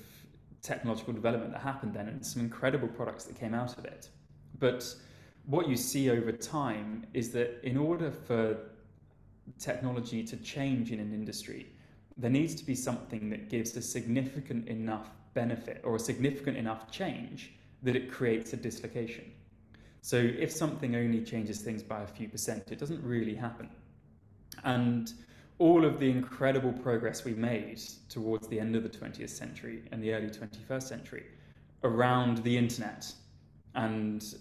technological 0.62 1.12
development 1.12 1.52
that 1.52 1.60
happened 1.60 1.94
then 1.94 2.08
and 2.08 2.24
some 2.24 2.42
incredible 2.42 2.88
products 2.88 3.24
that 3.24 3.38
came 3.38 3.54
out 3.54 3.78
of 3.78 3.84
it. 3.84 4.08
But 4.58 4.94
what 5.46 5.68
you 5.68 5.76
see 5.76 6.10
over 6.10 6.32
time 6.32 7.06
is 7.14 7.30
that 7.32 7.60
in 7.66 7.76
order 7.76 8.10
for 8.10 8.56
technology 9.58 10.22
to 10.24 10.36
change 10.36 10.92
in 10.92 11.00
an 11.00 11.12
industry, 11.12 11.72
there 12.16 12.30
needs 12.30 12.54
to 12.56 12.64
be 12.64 12.74
something 12.74 13.30
that 13.30 13.48
gives 13.48 13.76
a 13.76 13.82
significant 13.82 14.68
enough 14.68 15.10
benefit 15.34 15.80
or 15.84 15.96
a 15.96 15.98
significant 15.98 16.56
enough 16.56 16.90
change 16.90 17.52
that 17.82 17.96
it 17.96 18.10
creates 18.10 18.52
a 18.52 18.56
dislocation. 18.56 19.24
So 20.02 20.16
if 20.16 20.50
something 20.50 20.96
only 20.96 21.22
changes 21.22 21.60
things 21.60 21.82
by 21.82 22.02
a 22.02 22.06
few 22.06 22.28
percent, 22.28 22.64
it 22.70 22.78
doesn't 22.78 23.02
really 23.02 23.34
happen. 23.34 23.70
And 24.64 25.12
all 25.60 25.84
of 25.84 26.00
the 26.00 26.10
incredible 26.10 26.72
progress 26.72 27.22
we 27.22 27.34
made 27.34 27.78
towards 28.08 28.48
the 28.48 28.58
end 28.58 28.74
of 28.74 28.82
the 28.82 28.88
20th 28.88 29.28
century 29.28 29.82
and 29.92 30.02
the 30.02 30.12
early 30.12 30.28
21st 30.28 30.82
century 30.82 31.26
around 31.84 32.38
the 32.38 32.56
internet 32.56 33.12
and 33.74 34.36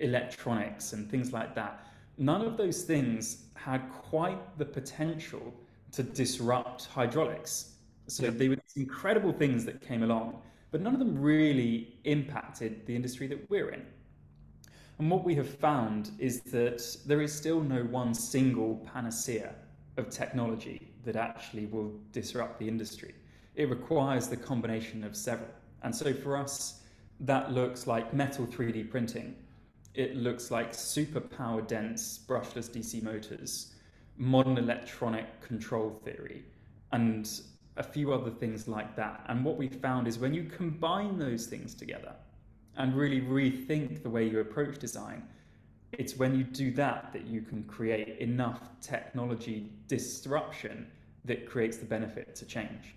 electronics 0.00 0.92
and 0.92 1.08
things 1.08 1.32
like 1.32 1.54
that, 1.54 1.86
none 2.18 2.42
of 2.42 2.56
those 2.56 2.82
things 2.82 3.44
had 3.54 3.88
quite 3.88 4.58
the 4.58 4.64
potential 4.64 5.54
to 5.92 6.02
disrupt 6.02 6.86
hydraulics. 6.86 7.74
So 8.08 8.24
yeah. 8.24 8.30
they 8.30 8.48
were 8.48 8.56
these 8.56 8.76
incredible 8.76 9.32
things 9.32 9.64
that 9.66 9.80
came 9.80 10.02
along, 10.02 10.42
but 10.72 10.80
none 10.80 10.92
of 10.92 10.98
them 10.98 11.16
really 11.22 11.98
impacted 12.02 12.84
the 12.84 12.96
industry 12.96 13.28
that 13.28 13.48
we're 13.48 13.70
in. 13.70 13.82
And 14.98 15.08
what 15.08 15.22
we 15.22 15.36
have 15.36 15.48
found 15.48 16.10
is 16.18 16.40
that 16.42 16.82
there 17.06 17.22
is 17.22 17.32
still 17.32 17.60
no 17.60 17.84
one 17.84 18.12
single 18.12 18.84
panacea 18.92 19.54
of 19.96 20.10
technology 20.10 20.92
that 21.04 21.16
actually 21.16 21.66
will 21.66 21.92
disrupt 22.12 22.58
the 22.58 22.68
industry. 22.68 23.14
It 23.54 23.70
requires 23.70 24.28
the 24.28 24.36
combination 24.36 25.04
of 25.04 25.16
several. 25.16 25.50
And 25.82 25.94
so 25.94 26.12
for 26.12 26.36
us, 26.36 26.80
that 27.20 27.52
looks 27.52 27.86
like 27.86 28.12
metal 28.12 28.46
3D 28.46 28.90
printing. 28.90 29.36
It 29.94 30.16
looks 30.16 30.50
like 30.50 30.74
super 30.74 31.20
power 31.20 31.62
dense 31.62 32.18
brushless 32.26 32.68
DC 32.68 33.02
motors, 33.02 33.74
modern 34.16 34.58
electronic 34.58 35.40
control 35.40 35.90
theory, 35.90 36.42
and 36.92 37.30
a 37.76 37.82
few 37.82 38.12
other 38.12 38.30
things 38.30 38.66
like 38.66 38.96
that. 38.96 39.24
And 39.28 39.44
what 39.44 39.56
we 39.56 39.68
found 39.68 40.08
is 40.08 40.18
when 40.18 40.34
you 40.34 40.44
combine 40.44 41.18
those 41.18 41.46
things 41.46 41.74
together 41.74 42.14
and 42.76 42.94
really 42.96 43.20
rethink 43.20 44.02
the 44.02 44.10
way 44.10 44.28
you 44.28 44.40
approach 44.40 44.78
design, 44.78 45.22
it's 45.98 46.16
when 46.16 46.34
you 46.36 46.44
do 46.44 46.70
that 46.72 47.12
that 47.12 47.26
you 47.26 47.40
can 47.42 47.62
create 47.64 48.18
enough 48.18 48.60
technology 48.80 49.70
disruption 49.88 50.86
that 51.24 51.48
creates 51.48 51.78
the 51.78 51.86
benefit 51.86 52.34
to 52.36 52.46
change. 52.46 52.94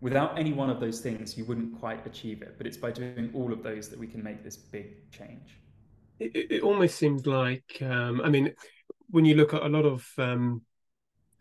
Without 0.00 0.38
any 0.38 0.52
one 0.52 0.70
of 0.70 0.80
those 0.80 1.00
things, 1.00 1.38
you 1.38 1.44
wouldn't 1.44 1.78
quite 1.78 2.06
achieve 2.06 2.42
it. 2.42 2.56
But 2.58 2.66
it's 2.66 2.76
by 2.76 2.90
doing 2.90 3.30
all 3.34 3.52
of 3.52 3.62
those 3.62 3.88
that 3.88 3.98
we 3.98 4.06
can 4.06 4.22
make 4.22 4.44
this 4.44 4.56
big 4.56 5.10
change. 5.10 5.58
It, 6.18 6.52
it 6.52 6.62
almost 6.62 6.96
seems 6.96 7.26
like, 7.26 7.78
um, 7.80 8.20
I 8.22 8.28
mean, 8.28 8.54
when 9.10 9.24
you 9.24 9.34
look 9.34 9.54
at 9.54 9.62
a 9.62 9.68
lot 9.68 9.84
of 9.84 10.06
um, 10.18 10.62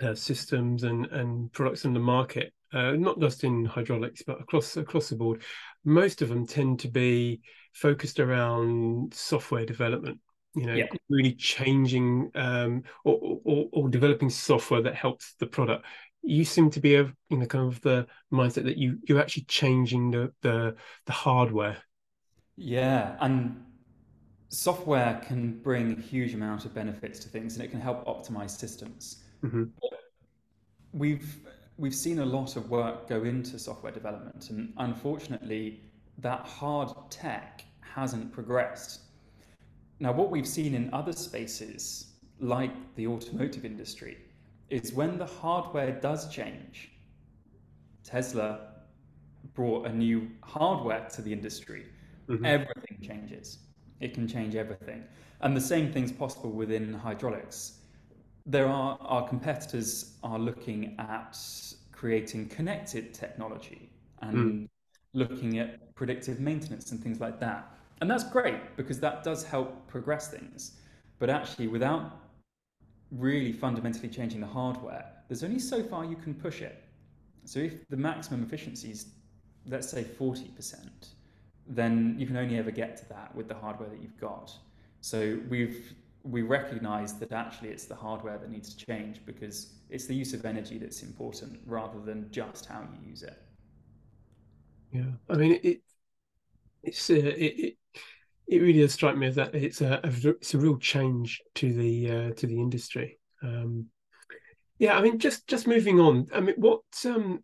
uh, 0.02 0.16
systems 0.16 0.84
and, 0.84 1.06
and 1.08 1.52
products 1.52 1.86
in 1.86 1.94
the 1.94 2.00
market, 2.00 2.54
uh, 2.74 2.92
not 2.92 3.20
just 3.20 3.44
in 3.44 3.66
hydraulics, 3.66 4.24
but 4.26 4.42
across 4.42 4.78
across 4.78 5.10
the 5.10 5.16
board, 5.16 5.44
most 5.86 6.22
of 6.22 6.30
them 6.30 6.48
tend 6.48 6.80
to 6.80 6.88
be 6.88 7.42
focused 7.74 8.20
around 8.20 9.14
software 9.14 9.66
development. 9.66 10.20
You 10.56 10.68
know, 10.68 10.74
yeah. 10.76 10.86
really 11.10 11.34
changing 11.34 12.30
um, 12.36 12.84
or, 13.04 13.40
or, 13.44 13.70
or 13.72 13.90
developing 13.90 14.30
software 14.30 14.84
that 14.84 14.94
helps 14.94 15.34
the 15.40 15.48
product 15.48 15.84
you 16.24 16.46
seem 16.46 16.70
to 16.72 16.80
be 16.80 16.96
of 16.96 17.14
you 17.30 17.38
know 17.38 17.46
kind 17.46 17.68
of 17.68 17.80
the 17.82 18.08
mindset 18.32 18.64
that 18.64 18.78
you 18.78 18.98
you're 19.04 19.20
actually 19.20 19.44
changing 19.44 20.10
the 20.10 20.32
the, 20.42 20.76
the 21.06 21.12
hardware 21.12 21.78
yeah 22.56 23.18
and 23.20 23.62
software 24.48 25.22
can 25.26 25.60
bring 25.60 25.98
a 25.98 26.02
huge 26.02 26.34
amount 26.34 26.64
of 26.66 26.74
benefits 26.74 27.20
to 27.20 27.28
things 27.28 27.56
and 27.56 27.66
it 27.66 27.70
can 27.70 27.82
help 27.82 28.06
optimize 28.06 28.52
systems 28.52 29.24
mm-hmm. 29.44 29.64
we've 30.94 31.40
we've 31.78 31.96
seen 31.96 32.20
a 32.20 32.26
lot 32.26 32.56
of 32.56 32.70
work 32.70 33.08
go 33.10 33.24
into 33.24 33.60
software 33.60 33.92
development 33.92 34.50
and 34.50 34.72
unfortunately 34.78 35.82
that 36.20 36.42
hard 36.42 36.90
tech 37.10 37.66
hasn't 37.82 38.32
progressed 38.32 39.02
now 40.00 40.12
what 40.12 40.32
we've 40.32 40.48
seen 40.48 40.74
in 40.76 40.94
other 40.94 41.14
spaces 41.14 42.14
like 42.40 42.74
the 42.96 43.08
automotive 43.08 43.66
industry 43.66 44.18
is 44.70 44.94
when 44.94 45.18
the 45.18 45.26
hardware 45.26 45.92
does 45.92 46.30
change. 46.34 46.92
Tesla 48.04 48.74
brought 49.54 49.86
a 49.86 49.94
new 49.94 50.30
hardware 50.42 51.08
to 51.14 51.22
the 51.22 51.32
industry. 51.32 51.86
Mm-hmm. 52.28 52.46
Everything 52.46 52.98
changes. 53.02 53.60
It 54.00 54.14
can 54.14 54.28
change 54.28 54.56
everything. 54.56 55.04
And 55.42 55.56
the 55.56 55.62
same 55.62 55.92
thing's 55.92 56.12
possible 56.12 56.52
within 56.52 56.94
hydraulics. 56.94 57.80
There 58.46 58.68
are 58.68 58.98
our 59.02 59.28
competitors 59.28 60.18
are 60.24 60.40
looking 60.40 60.96
at 61.00 61.38
creating 61.92 62.50
connected 62.50 63.14
technology 63.14 63.90
and 64.22 64.38
mm. 64.38 64.70
looking 65.14 65.60
at 65.60 65.96
predictive 65.96 66.40
maintenance 66.40 66.92
and 66.92 67.02
things 67.02 67.20
like 67.20 67.40
that. 67.40 67.72
And 68.04 68.12
that's 68.12 68.26
great 68.26 68.76
because 68.76 69.00
that 69.00 69.24
does 69.24 69.46
help 69.46 69.88
progress 69.88 70.28
things. 70.28 70.74
But 71.20 71.30
actually, 71.30 71.70
without 71.70 72.12
really 73.12 73.54
fundamentally 73.54 74.10
changing 74.10 74.42
the 74.42 74.48
hardware, 74.48 75.10
there's 75.30 75.42
only 75.42 75.58
so 75.60 75.82
far 75.82 76.04
you 76.04 76.18
can 76.18 76.34
push 76.34 76.62
it. 76.62 76.84
So 77.46 77.62
if 77.62 77.88
the 77.88 77.96
maximum 77.96 78.44
efficiency 78.44 78.92
is, 78.92 79.06
let's 79.68 79.90
say, 79.90 80.04
40%, 80.04 80.90
then 81.66 82.18
you 82.20 82.28
can 82.28 82.36
only 82.36 82.58
ever 82.58 82.72
get 82.72 82.98
to 82.98 83.08
that 83.08 83.34
with 83.34 83.48
the 83.48 83.54
hardware 83.54 83.88
that 83.88 84.02
you've 84.02 84.20
got. 84.20 84.52
So 85.00 85.40
we've 85.48 85.96
we 86.24 86.42
recognize 86.42 87.14
that 87.20 87.32
actually 87.32 87.70
it's 87.70 87.86
the 87.86 87.96
hardware 87.96 88.38
that 88.38 88.52
needs 88.52 88.76
to 88.76 88.86
change 88.86 89.22
because 89.26 89.76
it's 89.90 90.08
the 90.08 90.16
use 90.16 90.34
of 90.34 90.44
energy 90.44 90.78
that's 90.78 91.04
important 91.04 91.58
rather 91.66 92.02
than 92.02 92.30
just 92.32 92.66
how 92.66 92.82
you 92.82 93.10
use 93.10 93.24
it. 93.24 93.42
Yeah, 94.92 95.04
I 95.30 95.36
mean 95.36 95.58
it. 95.64 95.84
It's 96.84 97.10
uh, 97.10 97.14
it, 97.14 97.60
it 97.60 97.78
it 98.48 98.62
really 98.62 98.82
does 98.82 98.94
strike 98.94 99.18
me 99.18 99.28
as 99.28 99.36
that 99.36 99.56
it's 99.56 99.82
a, 99.82 100.02
a 100.04 100.30
it's 100.30 100.54
a 100.54 100.60
real 100.60 100.78
change 100.78 101.42
to 101.56 101.74
the 101.74 102.12
uh, 102.12 102.32
to 102.34 102.48
the 102.48 102.60
industry. 102.60 103.20
Um, 103.42 103.88
yeah, 104.80 104.98
I 104.98 105.02
mean, 105.02 105.20
just 105.20 105.48
just 105.48 105.68
moving 105.68 106.00
on. 106.00 106.28
I 106.34 106.42
mean, 106.42 106.56
what 106.58 106.82
um, 107.06 107.44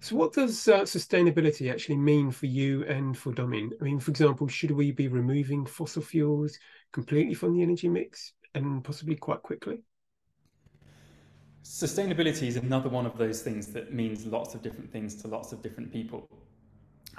so, 0.00 0.16
what 0.16 0.32
does 0.32 0.68
uh, 0.68 0.82
sustainability 0.82 1.70
actually 1.70 1.96
mean 1.96 2.30
for 2.30 2.46
you 2.46 2.84
and 2.84 3.16
for 3.16 3.32
Domin? 3.32 3.70
I 3.80 3.84
mean, 3.84 3.98
for 3.98 4.10
example, 4.10 4.46
should 4.48 4.70
we 4.70 4.92
be 4.92 5.08
removing 5.08 5.64
fossil 5.64 6.02
fuels 6.02 6.58
completely 6.92 7.34
from 7.34 7.54
the 7.54 7.62
energy 7.62 7.88
mix 7.88 8.32
and 8.54 8.84
possibly 8.84 9.16
quite 9.16 9.42
quickly? 9.42 9.80
Sustainability 11.64 12.46
is 12.48 12.56
another 12.56 12.88
one 12.88 13.06
of 13.06 13.16
those 13.16 13.42
things 13.42 13.68
that 13.68 13.92
means 13.92 14.26
lots 14.26 14.54
of 14.54 14.62
different 14.62 14.90
things 14.90 15.14
to 15.22 15.28
lots 15.28 15.52
of 15.52 15.62
different 15.62 15.92
people. 15.92 16.28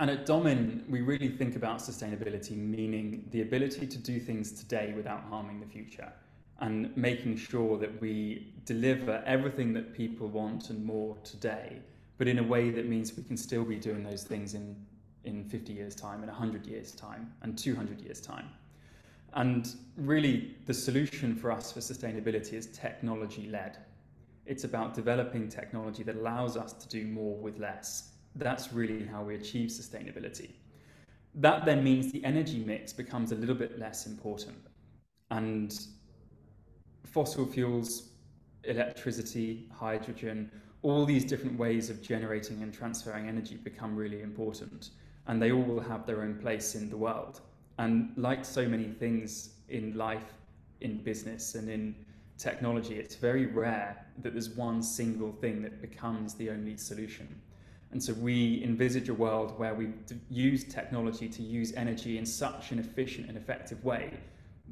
And 0.02 0.10
at 0.10 0.26
Domin, 0.26 0.90
we 0.90 1.02
really 1.02 1.30
think 1.30 1.56
about 1.56 1.78
sustainability, 1.78 2.58
meaning 2.58 3.24
the 3.30 3.44
ability 3.44 3.86
to 3.86 3.98
do 4.00 4.20
things 4.20 4.52
today 4.52 4.94
without 4.96 5.22
harming 5.30 5.60
the 5.60 5.68
future 5.68 6.12
and 6.60 6.92
making 6.98 7.38
sure 7.38 7.78
that 7.78 8.02
we 8.02 8.52
deliver 8.66 9.22
everything 9.28 9.74
that 9.74 9.94
people 9.94 10.28
want 10.28 10.72
and 10.72 10.84
more 10.84 11.16
today, 11.24 11.78
but 12.18 12.28
in 12.28 12.40
a 12.40 12.44
way 12.44 12.72
that 12.72 12.88
means 12.88 13.16
we 13.16 13.22
can 13.22 13.38
still 13.38 13.64
be 13.64 13.76
doing 13.76 14.04
those 14.04 14.24
things 14.24 14.56
in, 14.56 14.76
in 15.24 15.44
50 15.44 15.72
years' 15.72 15.94
time, 15.94 16.24
in 16.24 16.30
100 16.30 16.66
years' 16.66 16.94
time, 16.94 17.32
and 17.44 17.56
200 17.56 18.02
years' 18.02 18.22
time. 18.22 18.50
And 19.36 19.72
really, 19.98 20.56
the 20.66 20.74
solution 20.74 21.36
for 21.36 21.52
us 21.52 21.72
for 21.72 21.80
sustainability 21.80 22.54
is 22.54 22.66
technology 22.66 23.48
led. 23.52 23.78
It's 24.48 24.64
about 24.64 24.96
developing 24.96 25.48
technology 25.48 26.02
that 26.02 26.16
allows 26.16 26.58
us 26.58 26.74
to 26.74 26.90
do 26.90 27.06
more 27.06 27.38
with 27.38 27.60
less 27.60 28.11
that's 28.36 28.74
really 28.74 29.06
how 29.06 29.24
we 29.24 29.36
achieve 29.36 29.70
sustainability. 29.70 30.52
That 31.36 31.66
then 31.66 31.84
means 31.84 32.12
the 32.12 32.24
energy 32.24 32.64
mix 32.66 32.92
becomes 32.94 33.32
a 33.32 33.36
little 33.36 33.56
bit 33.56 33.80
less 33.80 34.06
important. 34.06 34.58
And 35.30 35.78
fossil 37.06 37.46
fuels, 37.46 38.10
electricity, 38.64 39.70
hydrogen, 39.74 40.52
all 40.82 41.06
these 41.06 41.26
different 41.26 41.58
ways 41.58 41.90
of 41.90 42.02
generating 42.02 42.64
and 42.64 42.74
transferring 42.74 43.28
energy 43.28 43.56
become 43.56 43.96
really 43.96 44.22
important. 44.22 44.90
And 45.28 45.42
they 45.42 45.52
all 45.52 45.62
will 45.62 45.80
have 45.80 46.06
their 46.06 46.22
own 46.22 46.36
place 46.36 46.76
in 46.76 46.90
the 46.90 46.98
world. 46.98 47.42
And 47.78 48.12
like 48.18 48.44
so 48.44 48.68
many 48.68 48.90
things 48.90 49.52
in 49.70 49.98
life, 49.98 50.34
in 50.82 50.98
business, 51.04 51.56
and 51.56 51.70
in 51.70 51.96
technology, 52.38 52.96
it's 52.96 53.16
very 53.16 53.46
rare 53.46 54.06
that 54.20 54.34
there's 54.34 54.50
one 54.50 54.82
single 54.82 55.32
thing 55.32 55.62
that 55.62 55.82
becomes 55.82 56.34
the 56.34 56.50
only 56.50 56.76
solution. 56.76 57.28
And 57.92 58.02
so 58.02 58.14
we 58.14 58.64
envisage 58.64 59.10
a 59.10 59.14
world 59.14 59.58
where 59.60 59.74
we 59.74 59.90
use 60.30 60.64
technology 60.64 61.28
to 61.28 61.42
use 61.42 61.74
energy 61.74 62.18
in 62.18 62.26
such 62.26 62.72
an 62.72 62.80
efficient 62.80 63.28
and 63.28 63.38
effective 63.38 63.84
way 63.84 64.14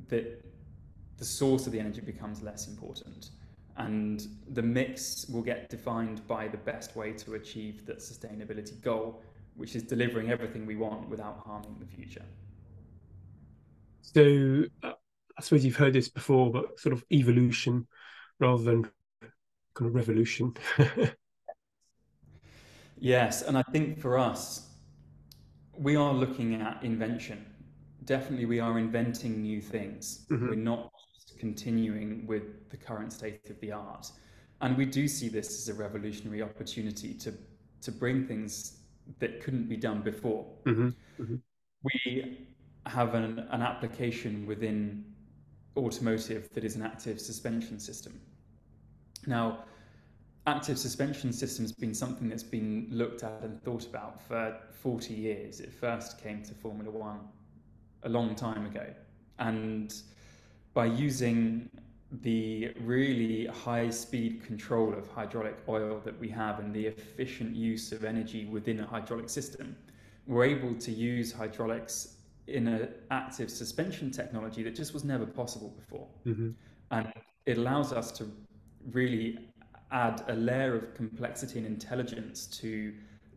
that 0.08 0.44
the 1.18 1.26
source 1.26 1.66
of 1.66 1.74
the 1.74 1.80
energy 1.80 2.00
becomes 2.00 2.42
less 2.42 2.68
important. 2.68 3.32
And 3.76 4.26
the 4.52 4.62
mix 4.62 5.26
will 5.30 5.42
get 5.42 5.70
defined 5.70 6.26
by 6.28 6.48
the 6.48 6.58
best 6.58 6.96
way 6.96 7.12
to 7.14 7.34
achieve 7.34 7.86
that 7.86 8.00
sustainability 8.00 8.82
goal, 8.82 9.22
which 9.56 9.76
is 9.76 9.84
delivering 9.84 10.32
everything 10.32 10.66
we 10.66 10.78
want 10.78 11.10
without 11.10 11.42
harming 11.46 11.76
the 11.80 11.86
future. 11.86 12.26
So 14.02 14.66
uh, 14.82 14.94
I 15.38 15.42
suppose 15.42 15.64
you've 15.64 15.76
heard 15.76 15.94
this 15.94 16.10
before, 16.10 16.52
but 16.52 16.80
sort 16.80 16.94
of 16.94 17.04
evolution 17.12 17.88
rather 18.40 18.64
than 18.64 18.84
kind 19.74 19.90
of 19.90 19.96
revolution. 19.96 20.56
Yes, 23.00 23.42
and 23.42 23.58
I 23.58 23.64
think 23.72 24.00
for 24.00 24.18
us, 24.18 24.68
we 25.78 25.96
are 25.96 26.14
looking 26.14 26.56
at 26.62 26.84
invention. 26.84 27.46
Definitely, 28.06 28.46
we 28.46 28.60
are 28.60 28.78
inventing 28.78 29.42
new 29.42 29.62
things. 29.62 30.26
Mm-hmm. 30.30 30.50
We're 30.50 30.56
not 30.56 30.92
continuing 31.38 32.28
with 32.28 32.70
the 32.70 32.78
current 32.78 33.14
state 33.14 33.50
of 33.50 33.60
the 33.62 33.72
art. 33.72 34.12
And 34.62 34.78
we 34.78 34.86
do 34.86 35.08
see 35.08 35.30
this 35.30 35.48
as 35.58 35.70
a 35.70 35.80
revolutionary 35.80 36.42
opportunity 36.42 37.14
to, 37.14 37.34
to 37.82 37.92
bring 37.92 38.28
things 38.28 38.80
that 39.20 39.42
couldn't 39.42 39.70
be 39.70 39.78
done 39.78 40.02
before. 40.02 40.46
Mm-hmm. 40.66 40.90
Mm-hmm. 41.22 41.36
We 41.84 42.48
have 42.86 43.14
an, 43.14 43.48
an 43.52 43.62
application 43.62 44.46
within 44.46 45.06
automotive 45.78 46.50
that 46.54 46.66
is 46.66 46.76
an 46.76 46.82
active 46.82 47.22
suspension 47.22 47.80
system. 47.80 48.20
Now, 49.26 49.64
active 50.50 50.80
suspension 50.80 51.32
systems 51.32 51.72
been 51.72 51.94
something 51.94 52.28
that's 52.28 52.44
been 52.44 52.88
looked 52.90 53.24
at 53.24 53.40
and 53.44 53.62
thought 53.64 53.86
about 53.86 54.20
for 54.22 54.58
40 54.72 55.14
years. 55.14 55.60
It 55.60 55.72
first 55.72 56.22
came 56.22 56.42
to 56.44 56.54
Formula 56.54 56.90
One 56.90 57.20
a 58.04 58.10
long 58.10 58.36
time 58.36 58.66
ago. 58.66 58.88
And 59.38 59.94
by 60.74 60.86
using 60.86 61.70
the 62.24 62.74
really 62.82 63.46
high 63.46 63.92
speed 63.92 64.44
control 64.44 64.94
of 64.94 65.08
hydraulic 65.08 65.58
oil 65.68 66.02
that 66.04 66.20
we 66.20 66.30
have 66.30 66.60
and 66.60 66.74
the 66.74 66.88
efficient 66.88 67.56
use 67.56 67.92
of 67.92 68.04
energy 68.04 68.46
within 68.46 68.80
a 68.80 68.88
hydraulic 68.88 69.30
system, 69.30 69.76
we're 70.26 70.46
able 70.46 70.74
to 70.76 70.92
use 70.92 71.32
hydraulics 71.32 72.16
in 72.48 72.68
an 72.68 72.90
active 73.12 73.52
suspension 73.52 74.10
technology 74.10 74.64
that 74.64 74.74
just 74.74 74.94
was 74.96 75.04
never 75.04 75.28
possible 75.28 75.70
before. 75.70 76.08
Mm-hmm. 76.26 76.50
And 76.90 77.14
it 77.46 77.58
allows 77.60 77.94
us 77.94 78.12
to 78.14 78.32
really 78.92 79.38
add 79.92 80.24
a 80.28 80.36
layer 80.36 80.76
of 80.76 80.94
complexity 80.94 81.58
and 81.58 81.68
intelligence 81.68 82.46
to 82.46 82.94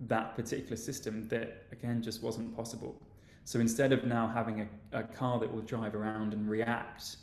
that 0.06 0.35
particular 0.35 0.76
system 0.76 1.28
that, 1.28 1.66
again, 1.73 2.02
just 2.02 2.23
wasn't 2.23 2.54
possible. 2.56 3.00
So 3.44 3.61
instead 3.61 3.92
of 3.92 4.04
now 4.04 4.28
having 4.28 4.68
a, 4.92 4.99
a 4.99 5.02
car 5.02 5.38
that 5.40 5.52
will 5.52 5.62
drive 5.62 5.94
around 5.94 6.32
and 6.32 6.49
react 6.49 7.16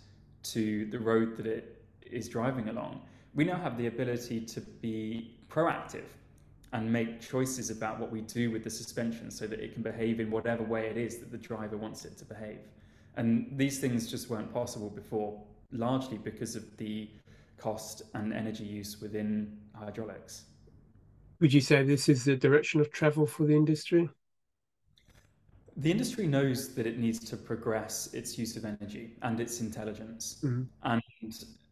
to 0.43 0.85
the 0.85 0.99
road 0.99 1.37
that 1.37 1.45
it 1.45 1.83
is 2.01 2.27
driving 2.27 2.69
along, 2.69 3.01
we 3.35 3.43
now 3.43 3.57
have 3.57 3.77
the 3.77 3.87
ability 3.87 4.41
to 4.41 4.61
be 4.61 5.37
proactive 5.49 6.05
and 6.73 6.91
make 6.91 7.19
choices 7.19 7.69
about 7.69 7.99
what 7.99 8.11
we 8.11 8.21
do 8.21 8.51
with 8.51 8.63
the 8.63 8.69
suspension 8.69 9.31
so 9.31 9.47
that 9.47 9.59
it 9.59 9.73
can 9.73 9.81
behave 9.81 10.19
in 10.19 10.29
whatever 10.29 10.63
way 10.63 10.87
it 10.87 10.97
is 10.97 11.17
that 11.17 11.31
the 11.31 11.37
driver 11.37 11.77
wants 11.77 12.05
it 12.05 12.17
to 12.17 12.25
behave. 12.25 12.59
And 13.17 13.51
these 13.57 13.79
things 13.79 14.09
just 14.09 14.29
weren't 14.29 14.53
possible 14.53 14.89
before, 14.89 15.41
largely 15.71 16.17
because 16.17 16.55
of 16.55 16.77
the 16.77 17.09
cost 17.59 18.03
and 18.13 18.33
energy 18.33 18.63
use 18.63 19.01
within 19.01 19.57
hydraulics. 19.75 20.45
Would 21.39 21.53
you 21.53 21.61
say 21.61 21.83
this 21.83 22.09
is 22.09 22.25
the 22.25 22.35
direction 22.35 22.81
of 22.81 22.91
travel 22.91 23.25
for 23.25 23.45
the 23.45 23.55
industry? 23.55 24.09
The 25.77 25.91
industry 25.91 26.27
knows 26.27 26.75
that 26.75 26.85
it 26.85 26.99
needs 26.99 27.19
to 27.29 27.37
progress 27.37 28.13
its 28.13 28.37
use 28.37 28.57
of 28.57 28.65
energy 28.65 29.15
and 29.21 29.39
its 29.39 29.61
intelligence. 29.61 30.39
Mm-hmm. 30.43 30.63
And 30.83 31.01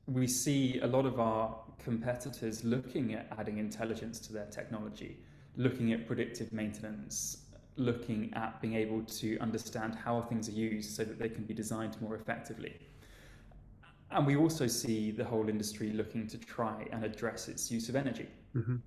we 0.08 0.28
see 0.28 0.80
a 0.82 0.88
lot 0.88 1.06
of 1.06 1.20
our 1.20 1.58
competitors 1.84 2.64
looking 2.64 3.14
at 3.14 3.28
adding 3.38 3.58
intelligence 3.58 4.20
to 4.22 4.34
their 4.34 4.46
technology, 4.46 5.18
looking 5.58 5.92
at 5.92 6.08
predictive 6.08 6.54
maintenance, 6.54 7.48
looking 7.76 8.32
at 8.34 8.62
being 8.62 8.76
able 8.76 9.02
to 9.04 9.38
understand 9.40 9.96
how 9.96 10.22
things 10.22 10.48
are 10.48 10.54
used 10.54 10.96
so 10.96 11.04
that 11.04 11.20
they 11.20 11.30
can 11.30 11.44
be 11.44 11.54
designed 11.54 12.02
more 12.02 12.16
effectively. 12.16 12.80
And 14.12 14.26
we 14.26 14.36
also 14.36 14.68
see 14.68 15.12
the 15.12 15.26
whole 15.26 15.50
industry 15.50 15.92
looking 15.92 16.28
to 16.28 16.38
try 16.38 16.88
and 16.92 17.04
address 17.04 17.48
its 17.48 17.70
use 17.70 17.90
of 17.90 17.96
energy. 17.96 18.28
Mm-hmm. 18.56 18.78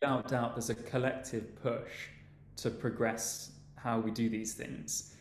Without 0.00 0.28
doubt, 0.28 0.54
there's 0.54 0.70
a 0.70 0.74
collective 0.74 1.60
push 1.62 2.08
to 2.56 2.70
progress 2.70 3.52
how 3.76 3.98
we 3.98 4.10
do 4.10 4.28
these 4.28 4.54
things. 4.54 5.14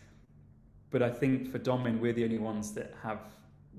But 0.92 1.02
I 1.02 1.10
think 1.10 1.52
for 1.52 1.60
Domin, 1.60 2.00
we're 2.00 2.14
the 2.14 2.24
only 2.24 2.38
ones 2.38 2.74
that 2.74 2.94
have 3.02 3.20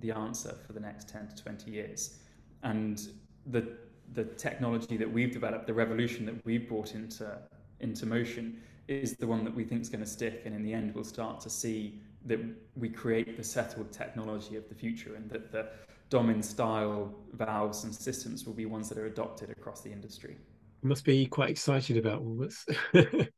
the 0.01 0.11
answer 0.13 0.55
for 0.67 0.73
the 0.73 0.81
next 0.81 1.09
10 1.09 1.29
to 1.29 1.43
20 1.43 1.71
years. 1.71 2.19
And 2.63 3.01
the, 3.47 3.77
the 4.15 4.25
technology 4.25 4.97
that 4.97 5.11
we've 5.11 5.33
developed, 5.33 5.67
the 5.67 5.75
revolution 5.75 6.25
that 6.27 6.45
we've 6.45 6.69
brought 6.69 6.95
into, 6.95 7.39
into 7.81 8.07
motion, 8.07 8.61
is 8.89 9.17
the 9.17 9.27
one 9.27 9.45
that 9.45 9.55
we 9.55 9.65
think 9.65 9.83
is 9.83 9.89
going 9.89 10.05
to 10.05 10.11
stick. 10.11 10.43
And 10.45 10.55
in 10.55 10.63
the 10.63 10.73
end, 10.73 10.95
we'll 10.95 11.05
start 11.05 11.41
to 11.41 11.51
see 11.51 12.01
that 12.27 12.41
we 12.77 12.89
create 12.89 13.37
the 13.37 13.45
settled 13.45 13.93
technology 13.93 14.57
of 14.57 14.69
the 14.69 14.75
future 14.75 15.15
and 15.15 15.31
that 15.31 15.53
the 15.53 15.69
Domin 16.11 16.43
style 16.43 17.15
valves 17.33 17.85
and 17.85 17.95
systems 17.95 18.45
will 18.45 18.53
be 18.53 18.67
ones 18.67 18.89
that 18.89 18.99
are 18.99 19.07
adopted 19.07 19.51
across 19.51 19.81
the 19.81 19.91
industry. 19.91 20.37
You 20.83 20.89
must 20.89 21.05
be 21.05 21.27
quite 21.27 21.51
excited 21.51 21.97
about 21.97 22.21
all 22.21 22.37
this. 22.37 22.67
An 22.95 23.29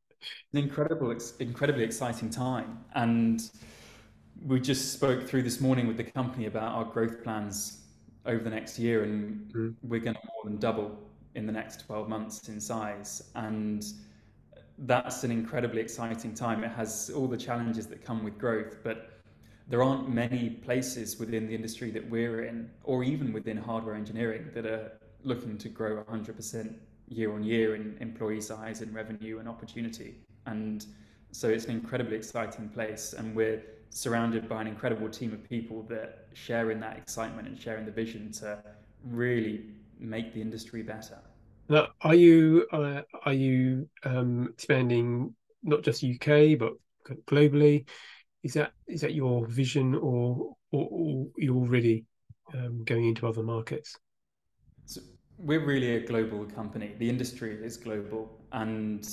incredible, 0.55 1.15
incredibly 1.39 1.85
exciting 1.85 2.31
time. 2.31 2.79
And 2.95 3.43
we 4.45 4.61
just 4.61 4.93
spoke 4.93 5.29
through 5.29 5.43
this 5.43 5.61
morning 5.61 5.87
with 5.87 5.97
the 5.97 6.05
company 6.05 6.47
about 6.47 6.73
our 6.73 6.85
growth 6.85 7.23
plans 7.23 7.83
over 8.25 8.43
the 8.43 8.51
next 8.51 8.79
year, 8.79 9.03
and 9.05 9.53
mm. 9.53 9.75
we're 9.83 10.01
going 10.01 10.15
to 10.15 10.21
more 10.35 10.45
than 10.45 10.59
double 10.59 10.97
in 11.35 11.47
the 11.47 11.53
next 11.53 11.85
12 11.87 12.09
months 12.09 12.49
in 12.49 12.61
size. 12.61 13.31
And 13.35 13.85
that's 14.83 15.23
an 15.25 15.31
incredibly 15.31 15.81
exciting 15.81 16.35
time. 16.35 16.65
It 16.65 16.73
has 16.73 17.11
all 17.15 17.29
the 17.29 17.37
challenges 17.37 17.87
that 17.89 18.05
come 18.05 18.25
with 18.25 18.39
growth, 18.39 18.79
but 18.83 19.21
there 19.69 19.83
aren't 19.83 20.09
many 20.09 20.51
places 20.51 21.19
within 21.19 21.47
the 21.47 21.55
industry 21.55 21.91
that 21.93 22.09
we're 22.11 22.45
in, 22.45 22.69
or 22.83 23.05
even 23.05 23.33
within 23.33 23.57
hardware 23.57 23.95
engineering, 23.95 24.51
that 24.55 24.67
are 24.67 24.93
looking 25.23 25.57
to 25.59 25.69
grow 25.69 26.03
100% 26.03 26.75
year 27.09 27.33
on 27.33 27.45
year 27.45 27.77
in 27.77 27.97
employee 28.01 28.41
size 28.41 28.81
and 28.81 28.93
revenue 28.93 29.39
and 29.39 29.49
opportunity. 29.49 30.17
And 30.47 30.85
so 31.31 31.49
it's 31.49 31.67
an 31.67 31.71
incredibly 31.71 32.17
exciting 32.17 32.69
place, 32.69 33.13
and 33.13 33.37
we're 33.37 33.63
surrounded 33.91 34.49
by 34.49 34.63
an 34.63 34.67
incredible 34.67 35.09
team 35.09 35.33
of 35.33 35.49
people 35.49 35.83
that 35.85 36.27
share 36.35 36.71
in 36.71 36.81
that 36.81 36.97
excitement 36.97 37.47
and 37.47 37.61
share 37.61 37.77
in 37.77 37.85
the 37.85 37.93
vision 37.93 38.33
to 38.33 38.59
really 39.05 39.67
make 40.01 40.35
the 40.35 40.41
industry 40.41 40.83
better. 40.83 41.19
Now, 41.69 41.89
are 42.01 42.15
you 42.15 42.67
uh, 42.73 43.03
are 43.25 43.33
you 43.33 43.89
um, 44.05 44.49
expanding 44.53 45.35
not 45.63 45.83
just 45.83 46.05
UK 46.05 46.59
but 46.59 46.73
globally? 47.27 47.87
Is 48.43 48.55
that 48.55 48.73
is 48.87 49.01
that 49.03 49.15
your 49.15 49.47
vision, 49.47 49.95
or 49.95 50.55
or, 50.73 50.89
or 50.91 51.27
you're 51.37 51.57
already 51.57 52.05
um, 52.55 52.85
going 52.85 53.07
into 53.07 53.27
other 53.27 53.43
markets? 53.43 53.97
So 54.87 55.01
we're 55.39 55.65
really 55.65 55.97
a 55.97 56.07
global 56.07 56.45
company. 56.47 56.95
The 56.99 57.09
industry 57.09 57.55
is 57.65 57.77
global, 57.77 58.41
and 58.53 59.09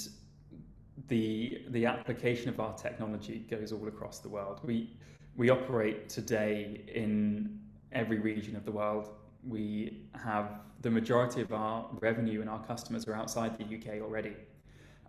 the 1.07 1.63
the 1.69 1.85
application 1.85 2.49
of 2.49 2.59
our 2.59 2.73
technology 2.75 3.45
goes 3.49 3.71
all 3.71 3.87
across 3.87 4.19
the 4.19 4.29
world. 4.29 4.59
We 4.63 4.97
we 5.35 5.49
operate 5.49 6.09
today 6.09 6.83
in 6.93 7.59
every 7.91 8.19
region 8.19 8.55
of 8.55 8.65
the 8.65 8.71
world. 8.71 9.09
We 9.47 10.01
have 10.15 10.61
the 10.81 10.89
majority 10.89 11.41
of 11.41 11.53
our 11.53 11.87
revenue 11.99 12.41
and 12.41 12.49
our 12.49 12.63
customers 12.65 13.07
are 13.07 13.15
outside 13.15 13.57
the 13.57 13.63
UK 13.63 14.01
already. 14.01 14.35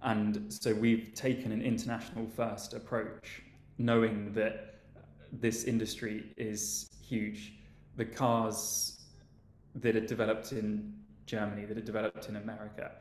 And 0.02 0.52
so 0.52 0.74
we've 0.74 1.12
taken 1.14 1.52
an 1.52 1.62
international 1.62 2.26
first 2.26 2.74
approach, 2.74 3.42
knowing 3.78 4.32
that 4.32 4.80
this 5.32 5.64
industry 5.64 6.32
is 6.36 6.88
huge. 7.06 7.54
The 7.96 8.04
cars 8.04 9.00
that 9.76 9.94
are 9.96 10.06
developed 10.06 10.52
in 10.52 10.94
Germany, 11.26 11.66
that 11.66 11.76
are 11.76 11.82
developed 11.82 12.28
in 12.28 12.36
America, 12.36 12.92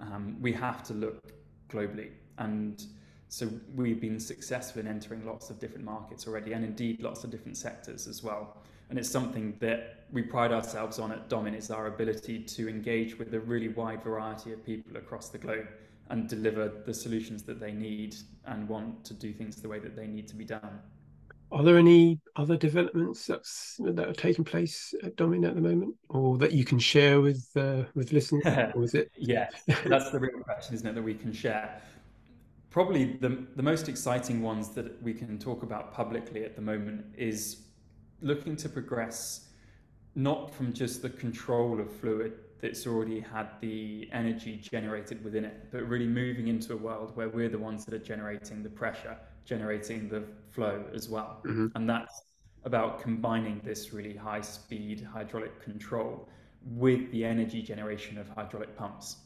um, 0.00 0.36
we 0.40 0.52
have 0.52 0.82
to 0.84 0.94
look 0.94 1.32
globally. 1.68 2.10
And 2.38 2.84
so 3.28 3.48
we've 3.74 4.00
been 4.00 4.20
successful 4.20 4.80
in 4.80 4.86
entering 4.86 5.26
lots 5.26 5.50
of 5.50 5.58
different 5.58 5.84
markets 5.84 6.26
already, 6.26 6.52
and 6.52 6.64
indeed 6.64 7.02
lots 7.02 7.24
of 7.24 7.30
different 7.30 7.56
sectors 7.56 8.06
as 8.06 8.22
well. 8.22 8.58
And 8.88 8.98
it's 8.98 9.10
something 9.10 9.56
that 9.60 10.04
we 10.12 10.22
pride 10.22 10.52
ourselves 10.52 10.98
on 10.98 11.10
at 11.10 11.28
Domin 11.28 11.56
is 11.56 11.70
our 11.70 11.86
ability 11.86 12.40
to 12.40 12.68
engage 12.68 13.18
with 13.18 13.34
a 13.34 13.40
really 13.40 13.68
wide 13.68 14.02
variety 14.02 14.52
of 14.52 14.64
people 14.64 14.96
across 14.96 15.28
the 15.28 15.38
globe 15.38 15.66
and 16.10 16.28
deliver 16.28 16.72
the 16.86 16.94
solutions 16.94 17.42
that 17.42 17.58
they 17.58 17.72
need 17.72 18.14
and 18.46 18.68
want 18.68 19.04
to 19.04 19.14
do 19.14 19.32
things 19.32 19.56
the 19.56 19.68
way 19.68 19.80
that 19.80 19.96
they 19.96 20.06
need 20.06 20.28
to 20.28 20.36
be 20.36 20.44
done. 20.44 20.80
Are 21.52 21.62
there 21.62 21.78
any 21.78 22.20
other 22.34 22.56
developments 22.56 23.26
that's 23.26 23.76
that 23.80 24.08
are 24.08 24.12
taking 24.12 24.44
place 24.44 24.92
at 25.04 25.16
Domin 25.16 25.46
at 25.46 25.54
the 25.54 25.60
moment, 25.60 25.94
or 26.08 26.38
that 26.38 26.52
you 26.52 26.64
can 26.64 26.78
share 26.78 27.20
with 27.20 27.48
uh, 27.56 27.84
with 27.94 28.12
listeners? 28.12 28.44
or 28.74 28.82
is 28.82 28.94
it? 28.94 29.12
yeah, 29.16 29.48
that's 29.66 30.10
the 30.10 30.18
real 30.18 30.40
question, 30.42 30.74
isn't 30.74 30.88
it? 30.88 30.94
That 30.96 31.02
we 31.02 31.14
can 31.14 31.32
share 31.32 31.80
probably 32.70 33.16
the, 33.20 33.46
the 33.54 33.62
most 33.62 33.88
exciting 33.88 34.42
ones 34.42 34.70
that 34.70 35.00
we 35.02 35.14
can 35.14 35.38
talk 35.38 35.62
about 35.62 35.94
publicly 35.94 36.44
at 36.44 36.56
the 36.56 36.60
moment 36.60 37.06
is 37.16 37.65
looking 38.20 38.56
to 38.56 38.68
progress 38.68 39.48
not 40.14 40.52
from 40.54 40.72
just 40.72 41.02
the 41.02 41.10
control 41.10 41.78
of 41.80 41.94
fluid 42.00 42.32
that's 42.60 42.86
already 42.86 43.20
had 43.20 43.48
the 43.60 44.08
energy 44.12 44.56
generated 44.56 45.22
within 45.22 45.44
it, 45.44 45.70
but 45.70 45.86
really 45.86 46.06
moving 46.06 46.48
into 46.48 46.72
a 46.72 46.76
world 46.76 47.14
where 47.14 47.28
we're 47.28 47.50
the 47.50 47.58
ones 47.58 47.84
that 47.84 47.92
are 47.92 47.98
generating 47.98 48.62
the 48.62 48.68
pressure, 48.68 49.16
generating 49.44 50.08
the 50.08 50.24
flow 50.50 50.82
as 50.94 51.08
well. 51.08 51.42
Mm-hmm. 51.44 51.66
And 51.74 51.88
that's 51.88 52.22
about 52.64 53.00
combining 53.00 53.60
this 53.62 53.92
really 53.92 54.16
high 54.16 54.40
speed 54.40 55.06
hydraulic 55.12 55.62
control 55.62 56.28
with 56.64 57.10
the 57.12 57.24
energy 57.24 57.62
generation 57.62 58.16
of 58.18 58.28
hydraulic 58.30 58.74
pumps. 58.76 59.18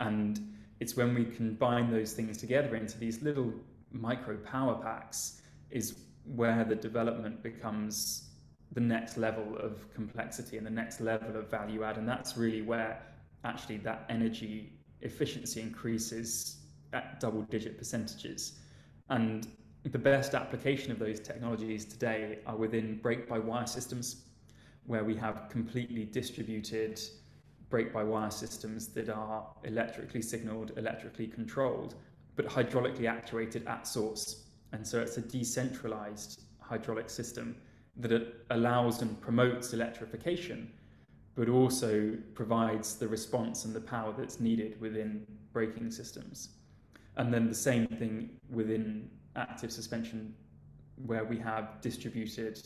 And 0.00 0.54
it's 0.80 0.96
when 0.96 1.14
we 1.14 1.24
combine 1.24 1.90
those 1.90 2.12
things 2.12 2.36
together 2.36 2.74
into 2.74 2.98
these 2.98 3.22
little 3.22 3.52
micro 3.92 4.36
power 4.38 4.74
packs 4.82 5.40
is 5.70 5.94
where 6.24 6.64
the 6.64 6.74
development 6.74 7.42
becomes 7.42 8.31
the 8.72 8.80
next 8.80 9.16
level 9.16 9.56
of 9.58 9.92
complexity 9.92 10.56
and 10.56 10.66
the 10.66 10.70
next 10.70 11.00
level 11.00 11.36
of 11.36 11.50
value 11.50 11.84
add. 11.84 11.98
And 11.98 12.08
that's 12.08 12.36
really 12.36 12.62
where 12.62 13.02
actually 13.44 13.78
that 13.78 14.06
energy 14.08 14.72
efficiency 15.00 15.60
increases 15.60 16.58
at 16.92 17.20
double 17.20 17.42
digit 17.42 17.76
percentages. 17.78 18.58
And 19.10 19.48
the 19.84 19.98
best 19.98 20.34
application 20.34 20.92
of 20.92 20.98
those 20.98 21.20
technologies 21.20 21.84
today 21.84 22.38
are 22.46 22.56
within 22.56 22.98
brake 22.98 23.28
by 23.28 23.38
wire 23.38 23.66
systems, 23.66 24.24
where 24.86 25.04
we 25.04 25.16
have 25.16 25.48
completely 25.50 26.04
distributed 26.04 27.00
brake 27.68 27.92
by 27.92 28.04
wire 28.04 28.30
systems 28.30 28.88
that 28.88 29.08
are 29.08 29.46
electrically 29.64 30.22
signaled, 30.22 30.72
electrically 30.76 31.26
controlled, 31.26 31.94
but 32.36 32.46
hydraulically 32.46 33.08
actuated 33.08 33.66
at 33.66 33.86
source. 33.86 34.44
And 34.72 34.86
so 34.86 35.00
it's 35.00 35.16
a 35.16 35.22
decentralized 35.22 36.42
hydraulic 36.60 37.10
system 37.10 37.56
that 37.96 38.12
it 38.12 38.34
allows 38.50 39.02
and 39.02 39.20
promotes 39.20 39.72
electrification, 39.72 40.70
but 41.34 41.48
also 41.48 42.16
provides 42.34 42.96
the 42.96 43.08
response 43.08 43.64
and 43.64 43.74
the 43.74 43.80
power 43.80 44.14
that's 44.16 44.40
needed 44.40 44.80
within 44.80 45.26
braking 45.52 45.90
systems. 45.90 46.50
And 47.16 47.32
then 47.32 47.48
the 47.48 47.54
same 47.54 47.86
thing 47.86 48.30
within 48.50 49.10
active 49.36 49.70
suspension, 49.72 50.34
where 51.06 51.24
we 51.24 51.38
have 51.38 51.80
distributed 51.80 52.58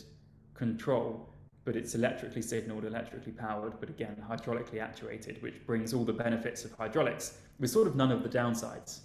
control, 0.54 1.28
but 1.64 1.76
it's 1.76 1.94
electrically 1.94 2.42
signaled, 2.42 2.84
electrically 2.84 3.32
powered, 3.32 3.80
but 3.80 3.90
again, 3.90 4.16
hydraulically 4.28 4.80
actuated, 4.80 5.42
which 5.42 5.64
brings 5.66 5.92
all 5.92 6.04
the 6.04 6.12
benefits 6.12 6.64
of 6.64 6.72
hydraulics 6.72 7.38
with 7.58 7.70
sort 7.70 7.88
of 7.88 7.96
none 7.96 8.12
of 8.12 8.22
the 8.22 8.28
downsides. 8.28 9.00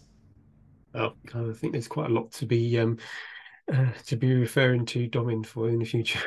Well, 0.94 1.16
I 1.34 1.54
think 1.54 1.74
there's 1.74 1.88
quite 1.88 2.10
a 2.10 2.14
lot 2.14 2.32
to 2.34 2.46
be 2.46 2.78
um, 2.78 2.98
uh, 3.72 3.88
to 4.08 4.16
be 4.16 4.34
referring 4.34 4.86
to 4.88 5.10
Domin 5.10 5.46
for 5.46 5.70
in 5.70 5.80
the 5.80 5.86
future. 5.86 6.20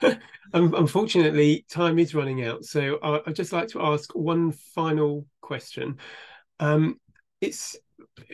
Unfortunately, 0.52 1.66
time 1.70 1.98
is 1.98 2.14
running 2.14 2.44
out, 2.44 2.64
so 2.64 2.98
I'd 3.02 3.34
just 3.34 3.52
like 3.52 3.68
to 3.68 3.82
ask 3.82 4.14
one 4.14 4.52
final 4.52 5.26
question. 5.40 5.98
Um, 6.60 7.00
it's 7.40 7.76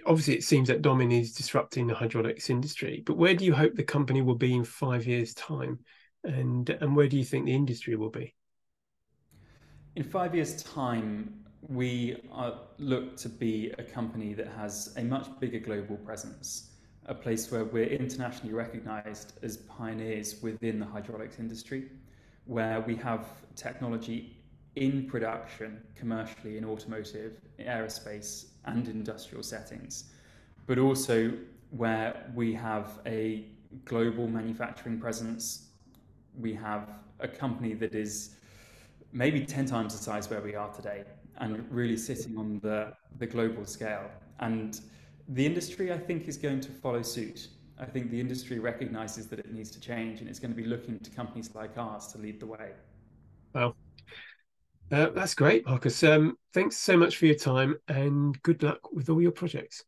obviously 0.06 0.36
it 0.36 0.44
seems 0.44 0.68
that 0.68 0.82
Domin 0.82 1.18
is 1.18 1.32
disrupting 1.32 1.86
the 1.86 1.94
hydraulics 1.94 2.50
industry, 2.50 3.02
but 3.04 3.16
where 3.16 3.34
do 3.34 3.44
you 3.44 3.54
hope 3.54 3.74
the 3.74 3.82
company 3.82 4.22
will 4.22 4.36
be 4.36 4.54
in 4.54 4.64
five 4.64 5.06
years' 5.06 5.34
time, 5.34 5.80
and 6.24 6.68
and 6.68 6.94
where 6.94 7.08
do 7.08 7.16
you 7.16 7.24
think 7.24 7.46
the 7.46 7.54
industry 7.54 7.96
will 7.96 8.10
be? 8.10 8.34
In 9.96 10.04
five 10.04 10.34
years' 10.34 10.62
time, 10.62 11.42
we 11.68 12.16
are, 12.32 12.54
look 12.78 13.16
to 13.18 13.28
be 13.28 13.72
a 13.78 13.82
company 13.82 14.34
that 14.34 14.48
has 14.48 14.94
a 14.96 15.02
much 15.02 15.28
bigger 15.38 15.58
global 15.58 15.96
presence, 15.96 16.71
a 17.06 17.14
place 17.14 17.50
where 17.50 17.64
we're 17.64 17.86
internationally 17.86 18.54
recognized 18.54 19.32
as 19.42 19.56
pioneers 19.56 20.40
within 20.42 20.78
the 20.78 20.86
hydraulics 20.86 21.38
industry, 21.38 21.88
where 22.46 22.80
we 22.80 22.94
have 22.96 23.26
technology 23.56 24.36
in 24.76 25.06
production 25.06 25.82
commercially 25.94 26.56
in 26.56 26.64
automotive, 26.64 27.40
aerospace, 27.60 28.46
and 28.64 28.88
industrial 28.88 29.42
settings, 29.42 30.04
but 30.66 30.78
also 30.78 31.32
where 31.70 32.30
we 32.34 32.52
have 32.52 33.00
a 33.06 33.44
global 33.84 34.28
manufacturing 34.28 34.98
presence. 34.98 35.68
We 36.38 36.54
have 36.54 36.90
a 37.20 37.28
company 37.28 37.74
that 37.74 37.94
is 37.94 38.36
maybe 39.12 39.44
10 39.44 39.66
times 39.66 39.96
the 39.96 40.02
size 40.02 40.30
where 40.30 40.40
we 40.40 40.54
are 40.54 40.72
today 40.72 41.04
and 41.38 41.66
really 41.70 41.96
sitting 41.96 42.38
on 42.38 42.60
the, 42.62 42.92
the 43.18 43.26
global 43.26 43.64
scale. 43.64 44.10
And 44.40 44.80
the 45.28 45.44
industry, 45.44 45.92
I 45.92 45.98
think, 45.98 46.28
is 46.28 46.36
going 46.36 46.60
to 46.60 46.70
follow 46.70 47.02
suit. 47.02 47.48
I 47.78 47.84
think 47.84 48.10
the 48.10 48.20
industry 48.20 48.58
recognizes 48.58 49.26
that 49.28 49.38
it 49.38 49.52
needs 49.52 49.70
to 49.72 49.80
change 49.80 50.20
and 50.20 50.28
it's 50.28 50.38
going 50.38 50.52
to 50.52 50.56
be 50.56 50.64
looking 50.66 50.98
to 51.00 51.10
companies 51.10 51.54
like 51.54 51.76
ours 51.78 52.06
to 52.08 52.18
lead 52.18 52.38
the 52.40 52.46
way. 52.46 52.70
Well, 53.54 53.76
uh, 54.90 55.10
that's 55.10 55.34
great, 55.34 55.66
Marcus. 55.66 56.02
Um, 56.04 56.36
thanks 56.52 56.76
so 56.76 56.96
much 56.96 57.16
for 57.16 57.26
your 57.26 57.34
time 57.34 57.76
and 57.88 58.40
good 58.42 58.62
luck 58.62 58.92
with 58.92 59.08
all 59.08 59.20
your 59.20 59.32
projects. 59.32 59.84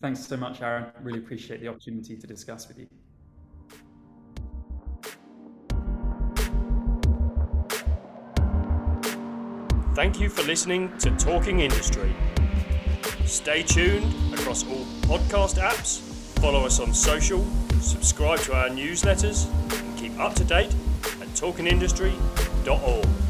Thanks 0.00 0.20
so 0.20 0.36
much, 0.36 0.62
Aaron. 0.62 0.86
Really 1.02 1.18
appreciate 1.18 1.60
the 1.60 1.68
opportunity 1.68 2.16
to 2.16 2.26
discuss 2.26 2.68
with 2.68 2.78
you. 2.78 2.86
Thank 9.94 10.18
you 10.18 10.30
for 10.30 10.42
listening 10.44 10.96
to 10.98 11.10
Talking 11.16 11.60
Industry. 11.60 12.14
Stay 13.32 13.62
tuned 13.62 14.12
across 14.34 14.62
all 14.68 14.84
podcast 15.08 15.56
apps, 15.58 16.00
follow 16.38 16.66
us 16.66 16.78
on 16.80 16.92
social, 16.92 17.42
subscribe 17.80 18.38
to 18.40 18.54
our 18.54 18.68
newsletters, 18.68 19.48
and 19.80 19.98
keep 19.98 20.16
up 20.20 20.34
to 20.34 20.44
date 20.44 20.70
at 21.02 21.28
talkingindustry.org. 21.28 23.21